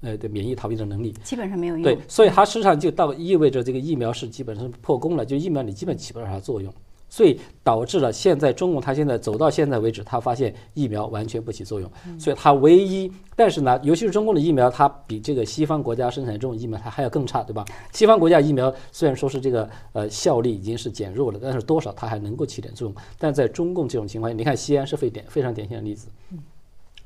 [0.00, 1.82] 呃，对免疫逃逸的能力，基本上没有用。
[1.82, 6.72] 对，所以它实际上就到意味着这个疫苗是基本上破功了，就疫苗你基本起不了啥作用。
[7.08, 17.64] 所以导致了现在中共他现在走到现在为止，他发现疫苗完全不起作用，所以他唯一，但是呢，尤其是中共的疫苗，它比这个西方国家生产这种疫苗它还要更差，对吧？
[17.92, 22.94] 西方国家疫苗虽然说是这个呃效力已经是减弱了，但是多少它还能够起点作用。
[23.18, 26.08] 但在中共这种情况下，你看西安是非典非常典型的例子，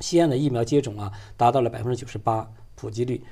[0.01, 3.23] 西安的疫苗接种啊达到了百分之九十八普及率。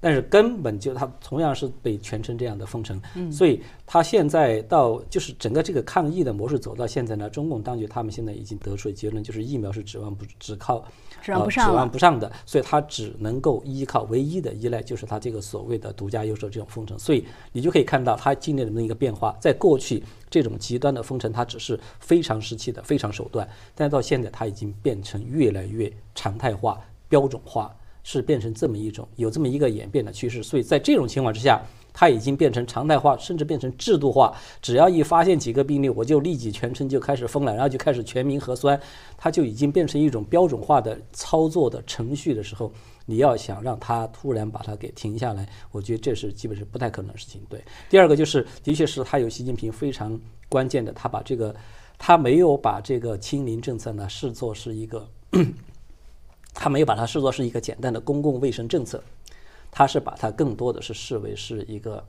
[0.00, 2.98] 但是根本就它同样是被全程这样的封城，
[3.30, 10.82] 所以它现在到就是整个这个抗疫的模式走到现在呢，中共当局他们现在已经得出的结论就是疫苗是指望不只靠
[11.20, 27.76] 指望不上指望不上的，所以它只能够依靠唯一的依赖就是它这个所谓的独家优势这种封城，所以你就可以看到它经历了那么一个变化，在过去这种极端的封城它只是非常时期的非常手段，但是到现在它已经变成越来越常态化、标准化。
[28.02, 31.60] 是变成这么一种有这么一个演变的趋势，所以在这种情况之下，
[31.92, 34.34] 它已经变成常态化，甚至变成制度化。
[34.62, 38.80] 只要一发现几个病例，我就立即全城就开始封了，然后就开始全民核酸，
[39.18, 42.72] 它就已经变成一种标准化的操作的程序的时候，
[43.06, 47.40] 你要想让它突然把它给停下来，我觉得这是基本是不太可能的事情。
[47.48, 51.54] 对，第二个就是，的确是他有习近平非常关键的，他把这个
[51.98, 55.06] 他没有把这个清零政策呢视作是一个。
[56.54, 59.02] 他没有把它视作是一个简单的公共卫生政策，
[59.70, 62.04] 他是把它更多的是视为是一个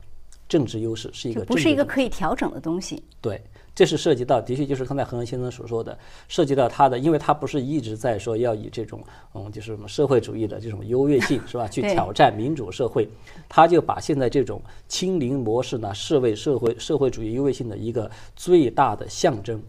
[0.49, 3.03] 政治优势，是一个不是一个可以调整的东西。
[3.21, 3.41] 对，
[3.73, 9.01] 这是涉及到，的确就是刚才何文先生所说的，涉及到他的，因为他不是一直在说要以这种
[9.33, 13.07] 嗯，就是什么社会主义的这种优越性 是吧，去挑战民主社会，
[13.47, 19.61] 他就把现在这种清零模式呢视为社会社会主义优越性的一个最大的象征。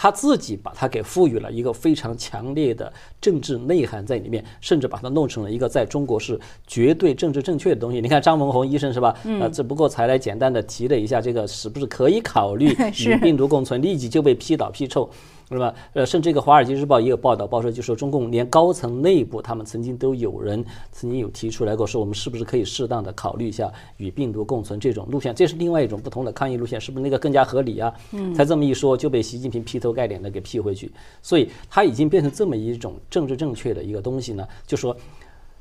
[0.00, 8.00] 他自己把它给赋予了一个非常强烈的政治内涵在里面，甚至把它弄成了一个在中国是绝对政治正确的东西。
[8.00, 9.12] 你看张文宏医生是吧？
[9.40, 12.68] 呃，只不过才来简单的提了一下这个是不是可以考虑
[13.04, 15.10] 与病毒共存，立即就被批倒批臭。
[15.50, 15.74] 是吧？
[15.94, 25.34] 呃，甚至这个《华尔街日报》也有报道，报说就说中共连高层内部，他们曾经都有人曾经有提出来过，说我们是不是可以适当的考虑一下与病毒共存这种路线？
[25.34, 27.92] 这是另外一种不同的抗疫路线，是不是那个更加合理啊？
[28.12, 34.94] 嗯，才这么一说就被习近平劈头盖脸的给劈回去，所以他已经变成这么一种政治正确的一个东西呢，就说。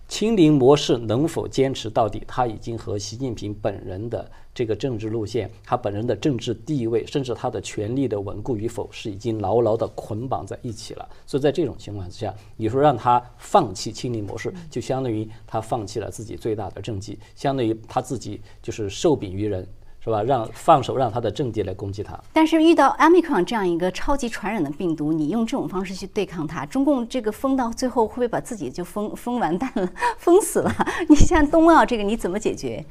[0.07, 2.23] 清零模式能否坚持到底？
[2.25, 11.07] 他已经和习近平本人的这个政治路线，他本人的政治地位，甚至他的权力的稳固与否，是已经牢牢的捆绑在一起了。
[11.25, 19.67] 所以在这种情况之下，你说让他放弃清零模式，就相当于他放弃了自己最大的政绩，相当于他自己就是受柄于人。
[20.07, 20.23] 是吧？
[20.23, 22.17] 让放手让他的政敌来攻击他。
[22.31, 30.73] 但是遇到 Omicron 这样一个超级传染的病毒，你用这种方式去对抗它，中共这个封到最后会不会把自己就封 封完蛋了，封死了？
[31.09, 32.83] 你像冬奥这个你怎么解决？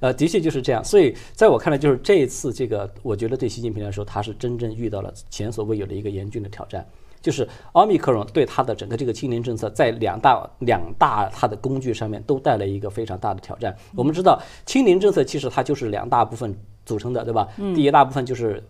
[0.00, 0.84] 呃，的确就是这样。
[0.84, 6.84] 所以在我看来，就是这一次这个，我觉得对习近平来说，他是真正遇到了前所未有的一个严峻的挑战。
[7.24, 13.74] 就是奥密克戎对它的整个这个清零政策，在两大两大它的工具上面都带来一个非常大的挑战。
[13.96, 17.48] 我们知道，清零政策其实它就是两大部分组成的，对吧？
[17.74, 18.62] 第一大部分就是。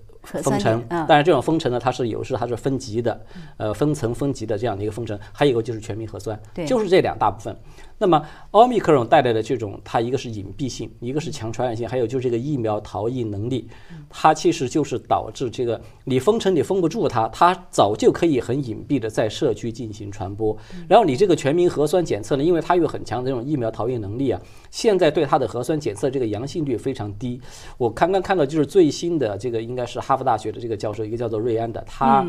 [0.42, 3.20] 封城，但是这种封城呢，它是有时它是分级的，
[3.58, 7.54] 呃，分层分级的这样的一个封城，还有一个就是全民核酸，就是这两大部分。
[7.98, 13.68] 那么奥密克戎带来的这种，它一个是隐蔽性，一个是强传染性，还有就是这个疫苗逃逸能力，
[14.08, 20.56] 它其实就是导致这个你封城你封不住它，它早就可以很隐蔽的在社区进行传播。
[20.88, 27.38] 然后你这个全民核酸检测呢，因为它有很强的这种疫苗逃逸能力啊，现在对它的核酸检测这个阳性率非常低。
[27.76, 30.14] 我刚刚看到就是最新的这个应该是哈。
[30.14, 32.24] 佛大学的这个教授，一个叫做瑞安的，他，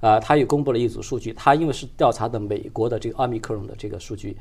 [0.00, 1.32] 呃，他也公布了一组数据。
[1.32, 4.36] 他因为是调查的美国的这个奥密克戎的这个数据，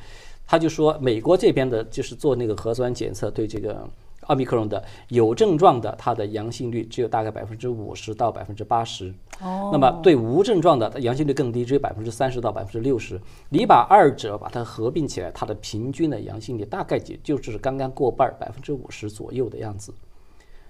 [0.48, 3.88] 他就说美国这边的就是做那个核酸检测，对这个
[4.28, 9.14] 奥密克戎的有症状的，它的阳性率只有大概百分之五十到百分之八十。
[9.42, 9.70] 哦。
[9.72, 13.20] 那么对无症状的，它阳性率更低，只有百分之三十到百分之六十。
[13.50, 19.94] 你把二者把它合并起来，它的平均的阳性率大概也就是刚刚过半，百分之五十左右的样子。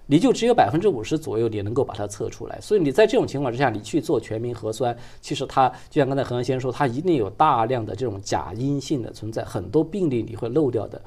[0.07, 2.59] 你就只有百分之五十左右，你能够把它测出来。
[2.61, 11.01] 所以你在这种情况之下，你去做全民核酸，其实它就像刚才何先生说，它一定有大量的这种假阴性的存在，很多病例你会漏掉的。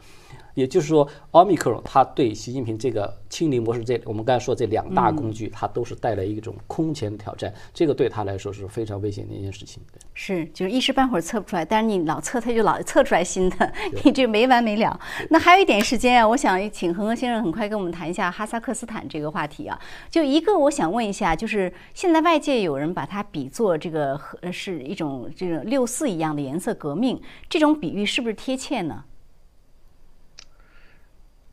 [0.59, 7.55] 也就是说，奥密克戎它对习近平这个清零模式，这我们刚才说这两大工具，它都是带来一种空前的挑战。
[7.73, 9.81] 这个对他来说是非常危险的一件事情。
[10.15, 13.73] 是，就是一时半会儿测不出来，但是你老测，它就老测出来新的，
[14.03, 14.99] 你这没完没了。
[15.31, 19.79] 那还有一点时间啊，我想请恒河先生很快跟我们谈一下哈萨克斯坦这个话题啊。
[20.11, 29.05] 就一个，我想问一下，就是现在外界有人把它比作这个和是一种这种六四一样的颜色革命，这种比喻是不是贴切呢？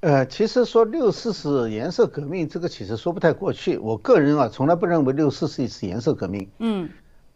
[0.06, 3.76] 呃，其实说六四是颜色革命，这个其实说不太过去。
[3.80, 6.48] 我个人啊，从来不认为六四是一次颜色革命。
[6.60, 6.88] 嗯，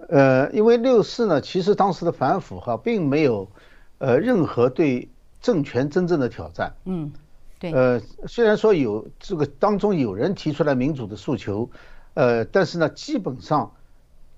[0.07, 3.49] 呃，因为六四呢，其实当时的反腐哈，并没有
[3.97, 5.09] 呃任何对
[5.41, 6.75] 政权真正的挑战。
[6.85, 7.11] 嗯，
[7.57, 7.73] 对。
[7.73, 11.67] 呃，虽然说有这个当中有人提出来民主的诉求，
[12.13, 13.71] 呃，但是呢，基本上，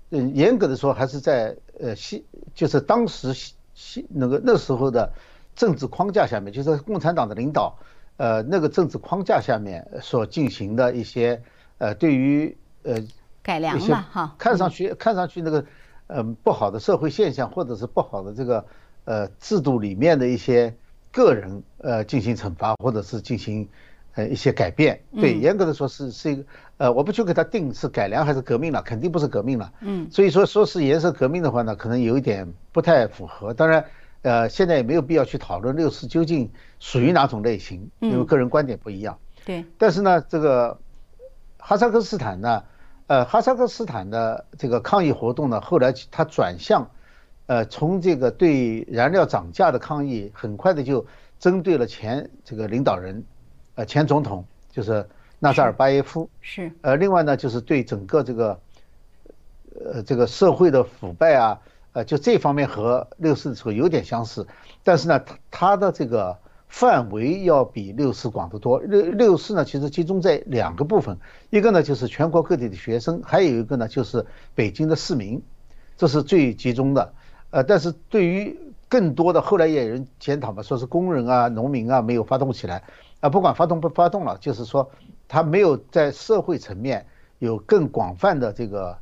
[0.08, 2.24] 嗯，严格的说还是在呃西，
[2.54, 5.12] 就是当时西西那个那时候的
[5.54, 7.76] 政治框架下面，就是共产党的领导。
[8.18, 11.42] 呃，那个政治框架下面所进行的一些
[11.78, 12.96] 呃，对于呃
[13.42, 15.64] 改良吧，哈，看上去看上去那个
[16.06, 18.64] 嗯不好的社会现象，或者是不好的这个
[19.04, 20.72] 呃制度里面的一些
[21.10, 23.68] 个人呃进行惩罚，或者是进行
[24.14, 25.00] 呃一些改变。
[25.18, 26.44] 对，严格的说是是一个
[26.76, 29.72] 呃，我不去给他定是改良还是革命了，肯定不是革命了。
[29.80, 33.52] 嗯，所以说说是颜色革命的话呢，可能有一点不太符合。
[33.52, 33.84] 当然。
[34.22, 36.48] 呃，现在也没有必要去讨论六四究竟
[36.78, 39.18] 属于哪种类型，因为个人观点不一样。
[39.44, 39.64] 对。
[39.76, 40.78] 但是呢，这个
[41.58, 42.62] 哈萨克斯坦呢，
[43.08, 46.88] 呃，哈萨克斯坦的这个抗议活动呢，后来它转向，
[47.46, 51.04] 呃，从这个对燃料涨价的抗议，很快的就
[51.40, 53.24] 针对了前这个领导人，
[53.74, 55.04] 呃，前总统就是
[55.40, 56.30] 纳扎尔巴耶夫。
[56.40, 56.70] 是。
[56.82, 58.60] 呃，另外呢，就是对整个这个，
[59.84, 61.60] 呃，这个社会的腐败啊。
[61.92, 64.46] 呃，就这方面和六四的时候有点相似，
[64.82, 68.80] 但是呢，它它的这个范围要比六四广得多。
[68.80, 71.18] 六六四呢，其实集中在两个部分，
[71.50, 74.24] 一个呢就是全国各地的学生，还有一个呢就是
[74.54, 75.42] 北京的市民，
[75.98, 77.12] 这是最集中的。
[77.50, 82.82] 呃，但是对于更多的后来也有人检讨嘛，说是工人啊、农民啊没有发动起来，
[83.20, 84.90] 啊，不管发动不发动了，就是说
[85.28, 87.04] 他没有在社会层面
[87.38, 88.96] 有更广泛的这个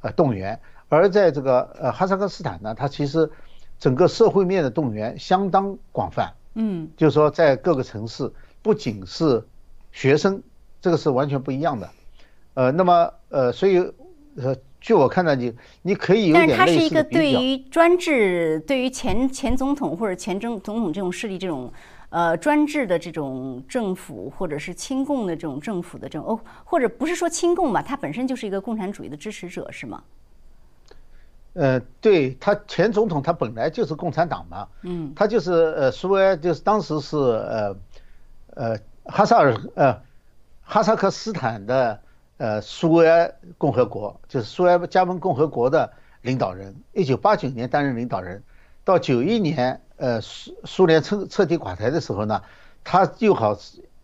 [0.00, 0.60] 呃动员。
[0.88, 3.28] 而在这个呃哈萨克斯坦呢，它其实
[3.78, 8.30] 整个社会面的动员相当广泛，嗯，就是说在各个城市，
[8.62, 9.42] 不仅是
[9.90, 10.42] 学生，
[10.80, 11.90] 这个是完全不一样的，
[12.54, 13.78] 呃，那么呃，所以
[14.36, 21.72] 呃，据我看到你你可以有点但是它是一个对于专制，对于前前总统或者前总总统这种势力这种
[22.10, 30.02] 呃专制的这种政府，或者是亲共的这种政府的这种哦，或者不是说亲共吧，它本身就是一个共产主义的支持者，是吗？
[31.58, 37.76] 呃，对他前总统他本来就是共产党嘛，嗯，他就是呃苏维埃就是当时是呃
[38.54, 40.02] 呃哈萨尔呃
[40.60, 41.98] 哈萨克斯坦的
[42.36, 45.90] 呃苏维埃共和国，就是苏维埃加盟共和国的
[46.20, 48.42] 领导人，一九八九年担任领导人，
[48.84, 52.42] 到九一年呃苏苏联彻彻底垮台的时候呢，
[52.84, 53.58] 他又好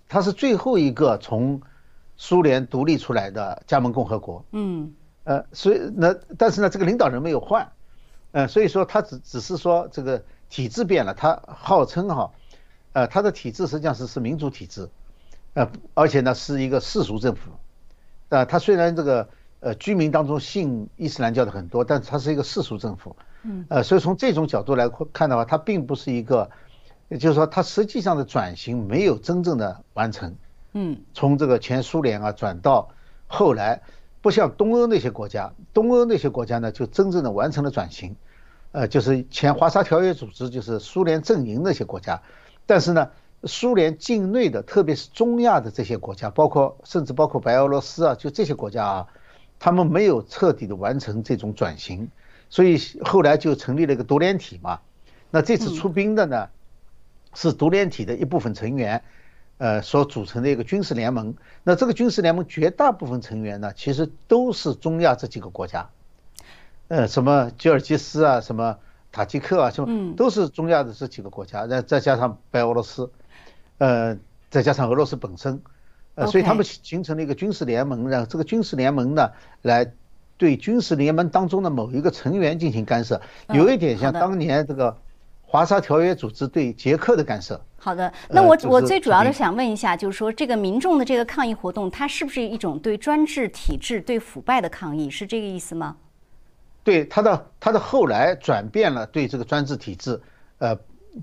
[0.08, 1.60] 他是最后一个从
[2.16, 4.94] 苏联独立出来的加盟共和国，嗯。
[5.24, 7.70] 呃，所以那但是呢，这个领导人没有换，
[8.32, 12.32] 呃，所以说他只只是说这个体制变了，他号称哈，
[12.92, 14.88] 呃，他的体制实际上是是民主体制，
[15.54, 17.52] 呃，而且呢是一个世俗政府，
[18.30, 19.28] 啊，他虽然这个
[19.60, 23.14] 呃居民当中信伊斯兰教的很多，但是他是一个世俗政府，
[23.44, 26.50] 嗯，呃，所以从这种角度来看的话，他并不是一个，
[27.08, 30.34] 也就是说他实际上的转型没有真正的完成，
[30.72, 32.88] 嗯，从这个前苏联啊转到
[33.28, 33.82] 后来。
[34.22, 38.14] 不像东欧那些国家，东欧那些国家呢，就真正的完成了转型，
[38.70, 42.22] 呃，就是前华沙条约组织，就是苏联阵营那些国家。
[42.64, 43.10] 但是呢，
[43.42, 49.06] 苏联境内的，特别是中亚的这些国家，包括甚至包括白俄罗斯啊，就这些国家啊，
[49.58, 52.08] 他们没有彻底的完成这种转型，
[52.48, 54.78] 所以后来就成立了一个独联体嘛。
[55.30, 56.48] 那这次出兵的呢，
[57.34, 59.02] 是独联体的一部分成员。
[59.58, 65.88] 呃，所组成的一个军事联盟，那这个军事联盟绝大部分成员呢，其实都是中亚这几个国家，
[66.88, 68.78] 呃，什么吉尔吉斯啊，什么
[69.12, 73.08] 塔吉克啊，什么都是中亚的这几个国家，再再加上白俄罗斯，
[73.78, 74.18] 呃，
[74.50, 75.62] 再加上俄罗斯本身，
[76.16, 79.30] 呃，所以他们形成了一个军事联盟，然后这个军事联盟呢，
[79.60, 79.92] 来
[80.38, 84.96] 对军事联盟当中的某一个成员进行干涉，有一点像当年这个。
[85.52, 87.62] 华沙条约组织对捷克的干涉。
[87.76, 95.10] 好的，那我我最主要的想问一下，就是说这个民众的这个抗议活动，它是不是一种对专制体制、对腐败的抗议？
[95.10, 95.94] 是这个意思吗？
[96.82, 100.18] 对，他的他的后来转变了对这个专制体制，
[100.56, 100.74] 呃，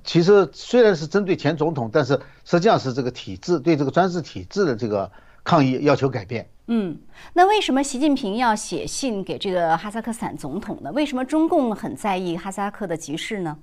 [0.03, 2.13] 其实虽然是针对前总统，但是
[2.45, 5.11] 实际上是这个体制对这个专制体制的这个
[5.43, 6.47] 抗议要求改变。
[6.67, 6.95] 嗯，
[7.33, 10.91] 那为什么习近平要写信给这个哈萨克斯坦总统呢？
[10.91, 13.57] 为什么中共很在意哈萨克的局势呢？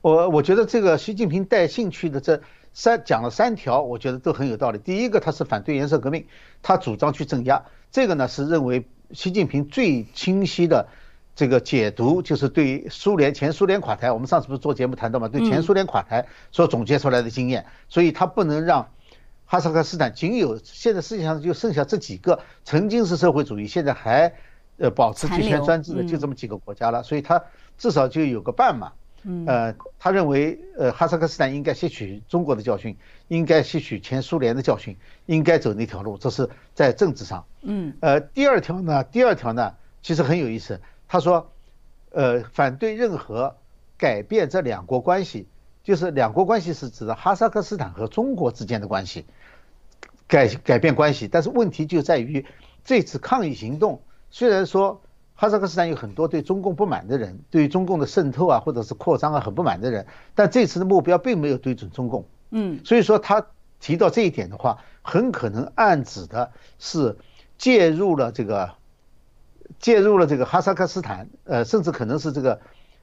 [0.00, 2.40] 我我觉得这个习近平带兴趣的这
[2.72, 4.78] 三讲了三条，我觉得都很有道理。
[4.78, 6.26] 第一个，他是反对颜色革命，
[6.62, 7.62] 他主张去镇压。
[7.90, 10.86] 这个呢是认为习近平最清晰的
[11.34, 15.26] 这个解读就是对苏联前苏联垮台，我们上次不是做节目谈到嘛？
[15.26, 18.88] 对前苏联垮台所总结出来的经验，所以他不能让
[19.46, 24.32] 哈萨克斯坦仅有现在世界上就剩下这几个曾经是社会主义，现在还
[24.76, 27.42] 呃保持集权专制的就这么几个国家了，所以他
[27.78, 28.92] 至少就有个伴嘛。
[29.46, 32.96] 呃，他认为呃哈萨克斯坦应该吸取中国的教训，
[33.26, 34.96] 应该吸取前苏联的教训，
[35.26, 37.44] 应该走那条路，这是在政治上。
[37.62, 40.80] 嗯，呃，第二条呢，第二条呢其实很有意思。
[41.08, 41.50] 他说，
[42.10, 43.56] 呃，反对任何
[43.96, 45.48] 改变这两国关系，
[45.82, 49.26] 就是两国关系是指的哈萨克斯坦和中国之间的关系，
[50.26, 51.28] 改改变关系。
[51.28, 52.46] 但是问题就在于
[52.84, 54.00] 这次抗议行动，
[54.30, 55.02] 虽然说
[55.40, 62.26] 哈萨克斯坦有很多对中共不满的人，对于中共的渗透啊或者是扩张啊很不满的人，但这次的目标并没有对准中共。
[62.50, 63.46] 嗯，所以说他
[63.78, 67.16] 提到这一点的话，很可能暗指的是
[67.56, 68.72] 介入了这个。
[69.78, 72.58] 介入了这个哈萨克斯坦，呃，甚至可能是这个，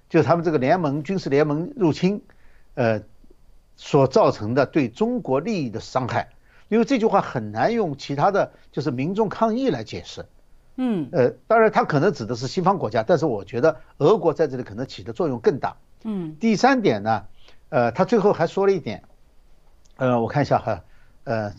[0.09, 2.23] 就他们这个联盟军事联盟入侵，
[2.73, 3.03] 呃，
[3.77, 6.27] 所造成的对中国利益的伤害。
[6.67, 10.25] 因为这句话很难用其他的就是民众抗议来解释。
[10.75, 15.77] 嗯，呃，当然他可能指的是西方国家，但是我觉得俄国在这里可能起的作用更大。
[16.03, 17.23] 嗯，第三点呢，
[17.69, 19.03] 呃，他最后还说了一点，
[19.97, 20.83] 呃，我看一下哈，
[21.23, 21.53] 呃。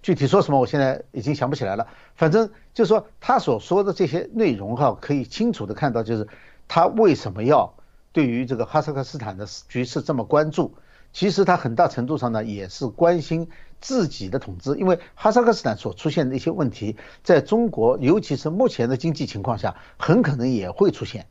[0.00, 1.88] 具体说什么，我现在已经想不起来了。
[2.14, 6.28] 反正就是说，他所说的这些内容哈，可以清楚的看到，就是
[6.68, 7.74] 他为什么要
[8.12, 10.76] 对于这个哈萨克斯坦的局势这么关注。
[11.12, 13.48] 其实他很大程度上呢，也是关心
[13.80, 21.26] 自己的统治，因为哈萨克斯坦所出现的一些问题，在中国，尤其是目前的经济情况下，很可能也会出现，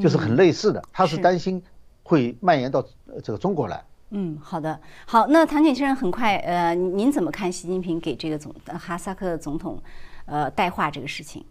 [0.00, 0.82] 就是很类似的。
[0.92, 1.62] 他是担心
[2.02, 2.84] 会蔓延到
[3.22, 3.82] 这个中国来。
[4.10, 9.80] 嗯，好的，好，那唐先生很快，呃，您怎么看习近平给这个总哈萨克总统，
[10.26, 11.44] 呃，带话这个事情？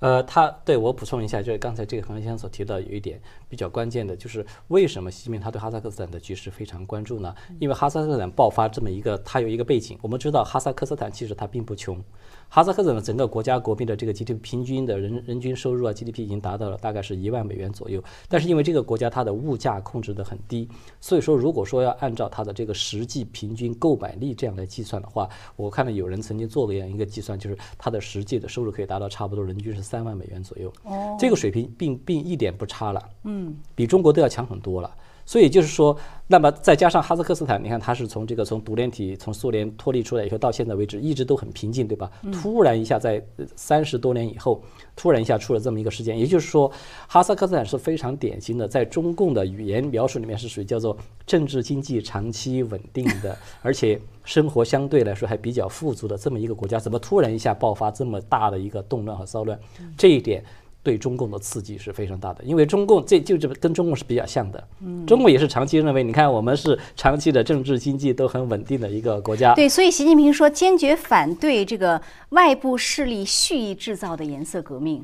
[0.00, 7.34] 呃，他对我补充一下，就是刚才这个何先生所提到有一点比较关键的，就是为什么习近平他对哈萨克斯坦的局势非常关注呢？
[7.58, 12.02] 因为哈萨克斯坦爆发这么一个，它有一个背景，我们知道哈萨克斯坦其实它并不穷。
[12.48, 18.02] 哈萨克斯坦整个国家国民的这个 GDP 平均的人人均收入啊，GDP 已经达到了大概是一万美元左右。
[18.28, 20.68] 但是因为这个国家它的物价控制的很低，
[21.00, 30.72] 所以说如果说要按照它的这个实际平均购买力这样来计算的话，我看到有人曾经做过这样一个计算，就是它的实际的收入可以达到差不多人均是三万美元左右。
[30.84, 33.10] 哦，这个水平并并一点不差了。
[33.24, 34.94] 嗯，比中国都要强很多了。
[35.26, 35.96] 所以就是说，
[36.26, 42.10] 那么再加上哈萨克斯坦，你看它是从这个从独联体从苏联脱离出来以后，到现在为止一直都很平静，对吧？
[42.32, 43.24] 突然一下在
[43.56, 44.62] 三十多年以后，
[44.94, 46.70] 突然一下出了这么一个事件，也就是说，
[47.06, 50.96] 哈萨克斯坦是非常典型的，在中共的语言描述里面是属于叫做
[51.26, 59.58] 政治经济长期稳定的，而且生活相对来说还比较富足的这么一个国家，怎么突然一下爆发这么大的一个动乱和骚乱？
[59.96, 60.44] 这一点。
[60.84, 64.62] 对中共的刺激是非常大的，因为中共这就这跟中共是比较像的。
[65.06, 69.54] 中共也是长期认为，你看我们是长期的政治经济都很稳定的一个国家。
[69.54, 75.02] 对，所以习近平说坚决反对这个外部势力蓄意制造的颜色革命。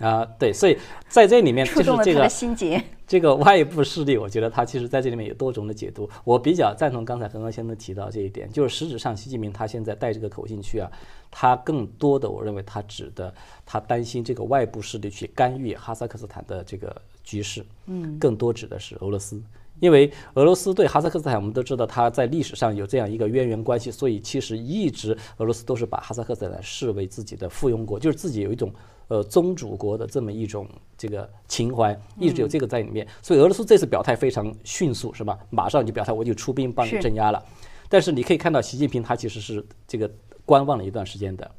[0.00, 0.78] 啊，对，所以
[1.08, 2.82] 在这里面触动了他的心结。
[3.08, 6.08] 这个外部势力，我觉得他其实在这里面有多种的解读。
[6.24, 10.90] 我比较赞同刚才何刚先生提到这一点，就是实质上习近平他现在带这个口径去啊，
[11.30, 13.32] 他更多的我认为他指的，
[13.64, 16.94] 他担心这个外部势力去干预哈萨克斯坦的这个
[17.24, 19.42] 局势，嗯，更多指的是俄罗斯，
[19.80, 28.70] 因为俄罗斯对哈萨克斯坦我们都知道，他在历史上有这样一个渊源关系，所以其实一直俄罗斯都是把哈萨克斯坦视为自己的附庸国，就是自己有一种。
[29.08, 35.38] 呃，宗主国的这么一种这个情怀，一直有这个在里面，所以俄罗斯这次表态非常迅速，是吧？
[35.48, 37.42] 马上就表态，我就出兵帮你镇压了。
[37.88, 40.10] 但是你可以看到，习近平他其实是这个
[40.44, 41.50] 观望了一段时间的。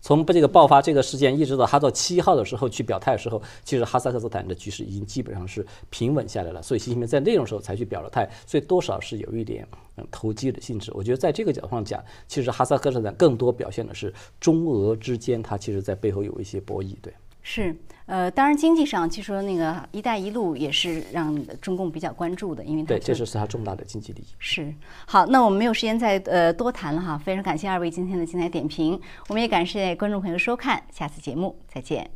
[0.00, 6.62] 从这个爆发这个事件，一直到他到七号的时候去表态的时候，其实哈萨克斯坦的局势已经基本上是平稳下来了。
[6.62, 10.92] 所以习近平在那种时候才去表了态，所以多少是有一点嗯投机的性质。
[10.94, 16.94] 我觉得在这个角度上讲，其实哈萨克斯坦更多表现的是中俄之间，它其实在背后有一些博弈。
[17.02, 17.12] 对，
[17.42, 17.74] 是，
[18.06, 24.26] 呃，当然经济上，据说那个“一带一路”也是让中共比较关注的，因为对，这就是它重大的经济利益。
[24.38, 24.74] 是，
[25.06, 32.10] 好，那我们没有时间再呃多谈了哈，非常感谢二位今天的精彩点评，我们也感谢观众朋友收看，下次节目再见。